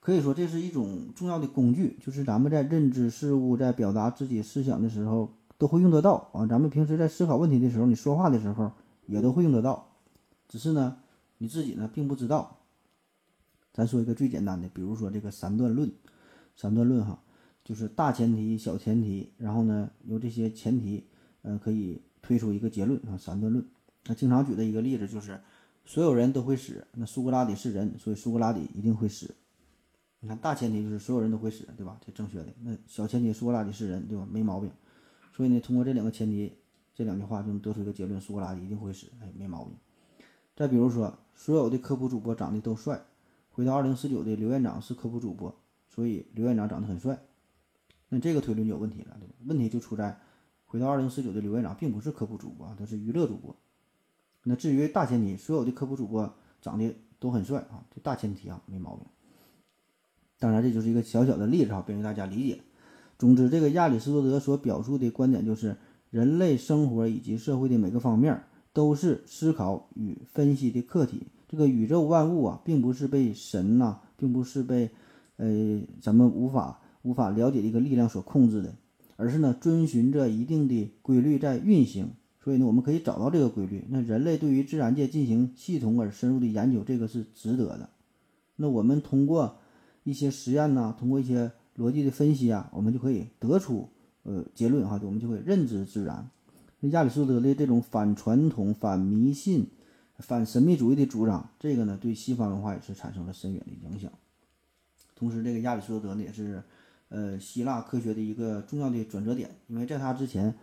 [0.06, 5.28] 可以说，这是一种重要的工具，就是咱们在认知事物、在表达自己思想的时候
[5.58, 6.46] 都会用得到啊。
[6.46, 8.70] 咱们平时在思考问题的时候，你说话的时候
[9.06, 9.88] 也都会用得到，
[10.46, 10.98] 只是呢，
[11.38, 12.58] 你自己呢并不知道。
[13.72, 15.90] 咱说一个最简单的，比如说这个三段论，
[16.54, 17.20] 三段论哈。
[17.64, 21.04] 就是大前提、小前提，然后呢，由这些前提，
[21.42, 23.66] 呃，可以推出一个结论啊，三段论。
[24.06, 25.40] 那经常举的一个例子就是
[25.84, 29.34] 所有人都会死，那苏格拉底是人，所以苏格拉底一定会死。
[30.26, 31.96] 你看大前提就是所有人都会死，对吧？
[32.04, 32.46] 这正确的。
[32.64, 34.26] 那小前提苏格拉底是人，对吧？
[34.28, 34.68] 没毛病。
[35.32, 36.52] 所以呢，通过这两个前提，
[36.96, 39.72] 这两句话就能得出一个结论：苏格拉底一定会死，哎，没毛病。
[40.56, 43.00] 再比如说，所有的科普主播长得都帅。
[43.52, 45.54] 回到二零四九的刘院长是科普主播，
[45.88, 47.16] 所以刘院长长得很帅。
[48.08, 49.34] 那这个推论就有问题了，对吧？
[49.44, 50.18] 问题就出在
[50.64, 53.54] 回到二零四九的刘院长并不是科普主播，他是娱乐主播。
[54.42, 59.06] 那至于大前提，所有的科普主播长得都很帅啊，这大前提啊没毛病。
[60.38, 62.60] 当然，这就是一个小小的例子哈，便于大家理解。
[63.18, 65.76] 总之，这个亚里士多德所表述的观点就是，
[66.10, 71.22] 人类生活以及社会的每个方面都是思考与分析的课题。
[71.48, 74.90] 这个宇宙万物啊，并不是被神呐，并不是被，
[75.36, 78.74] 呃，咱们无法无法了解的一个力量所控制的，
[79.16, 82.10] 而是呢，遵循着一定的规律在运行。
[82.44, 83.84] 所以呢，我们可以找到这个规律。
[83.88, 87.88] 那人类对于自然界进行系统而深入的研究，这个是值得的。
[88.56, 89.56] 那我们通过
[90.06, 93.88] 一些实验呐，通过一些逻辑的分析啊，我们就可以得出
[94.22, 96.30] 呃结论哈，我们就会认知自然。
[96.78, 99.66] 那亚里士多德的这种反传统、反迷信、
[100.18, 104.12] 反神秘主义的主张，这个呢对西方文化也是产生了深远的影响。
[105.16, 106.62] 同时，这个亚里士多德呢也是
[107.08, 110.54] 呃希腊科学的一个重要的转折点，因为在他之前，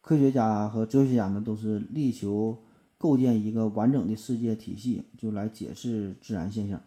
[0.00, 2.56] 科学家和哲学家呢都是力求
[2.96, 6.80] 构建一个完整的世界体系，就来解释自然现象。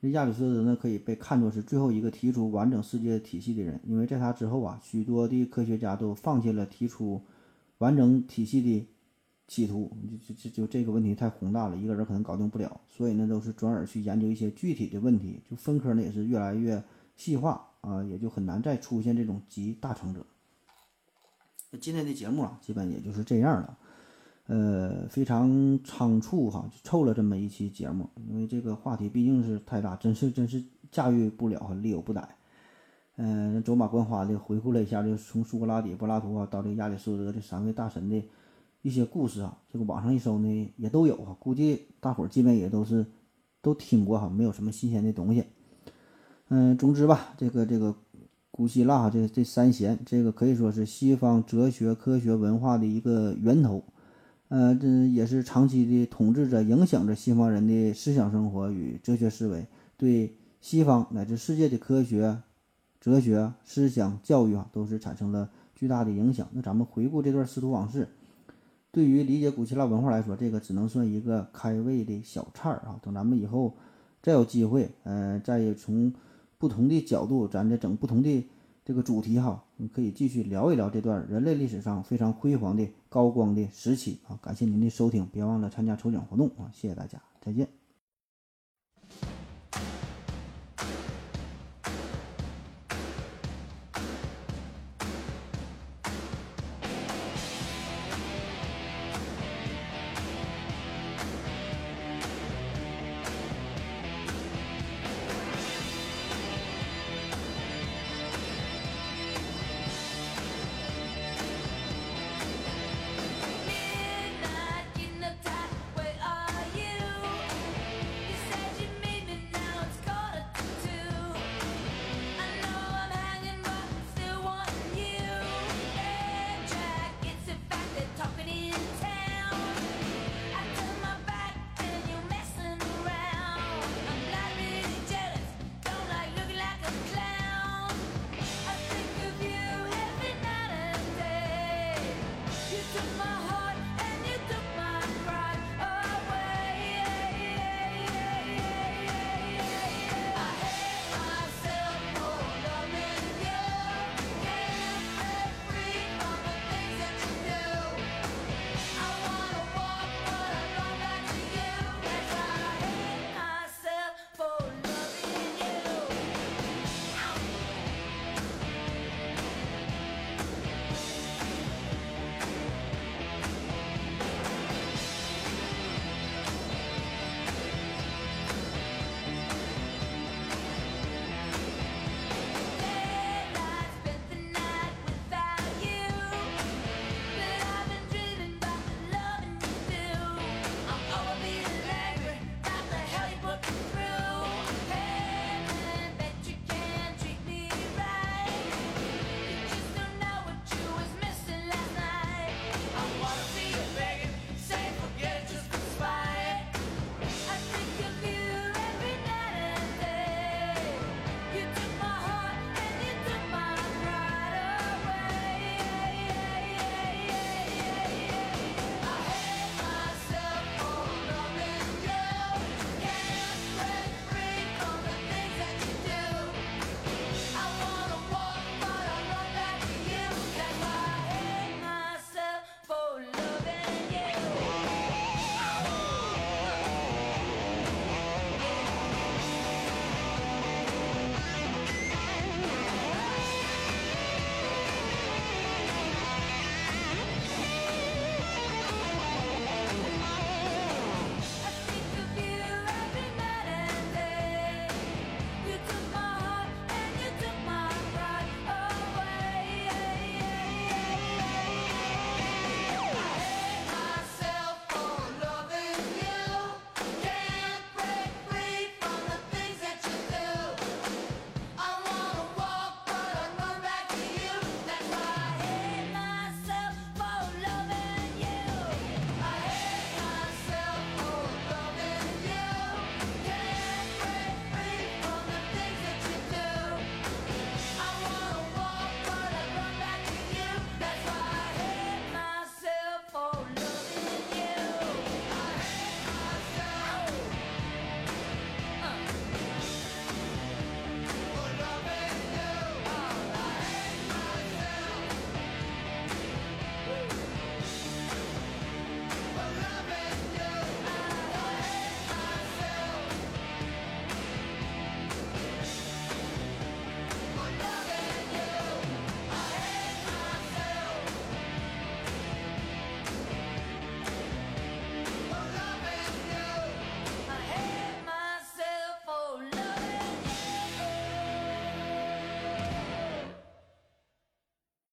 [0.00, 7.20] 这亚里士多德呢，可以被看作是最后一个提出完整世界体系的人，因为在他之后啊，许多的科学家都放弃了提出
[7.78, 8.88] 完整体系的
[9.46, 9.94] 企图，
[10.26, 16.82] 就就就这个问题太宏大了，一个人可能搞定不了，所以呢，都是转而去研究一些具体的问题，就分科呢也是越来越
[17.16, 20.24] 细化啊，也就很难再出现这种集大成者。
[21.70, 23.76] 那今天的节目啊，基本也就是这样了。
[24.52, 32.28] 呃，非常仓促哈，就凑了这么一期节目，因为这个话题毕竟是太大，真是真是驾驭不了，力有不逮。
[33.14, 38.20] 嗯，走马观花的回顾了一下，就从苏格拉底、柏拉图啊到这亚里士多德这三位大神的
[38.82, 43.06] 一些故事啊，这个网上一搜呢也都有啊，估计大伙儿基本也都是
[43.62, 45.44] 都听过哈，没有什么新鲜的东西。
[46.48, 47.94] 嗯，总之吧，这个这个
[48.50, 53.84] 古希腊这这三贤，这个可以说是西方哲学、科学、文化的一个源头。
[54.50, 59.64] 呃，这也是长期的统治着、影响着西方人的思想生活与哲学思维，
[59.96, 62.36] 对西方乃至世界的科学、
[63.00, 66.48] 哲学、思想、教育啊，都是产生了巨大的影响。
[66.50, 68.08] 那咱们回顾这段师徒往事，
[68.90, 72.98] 对于理解古希腊文化来说，这个只能算一个开胃的小菜儿啊。
[73.00, 73.76] 等咱们以后
[74.20, 76.12] 再有机会，呃，再从
[76.58, 78.44] 不同的角度，咱再整不同的。
[78.84, 84.38] 这个主题哈，你可以继续聊一聊这段人类历史上非常辉煌的高光的时期啊！
[84.42, 86.70] 感谢您的收听，别忘了参加抽奖活动啊！
[86.72, 87.79] 谢谢大家，再见。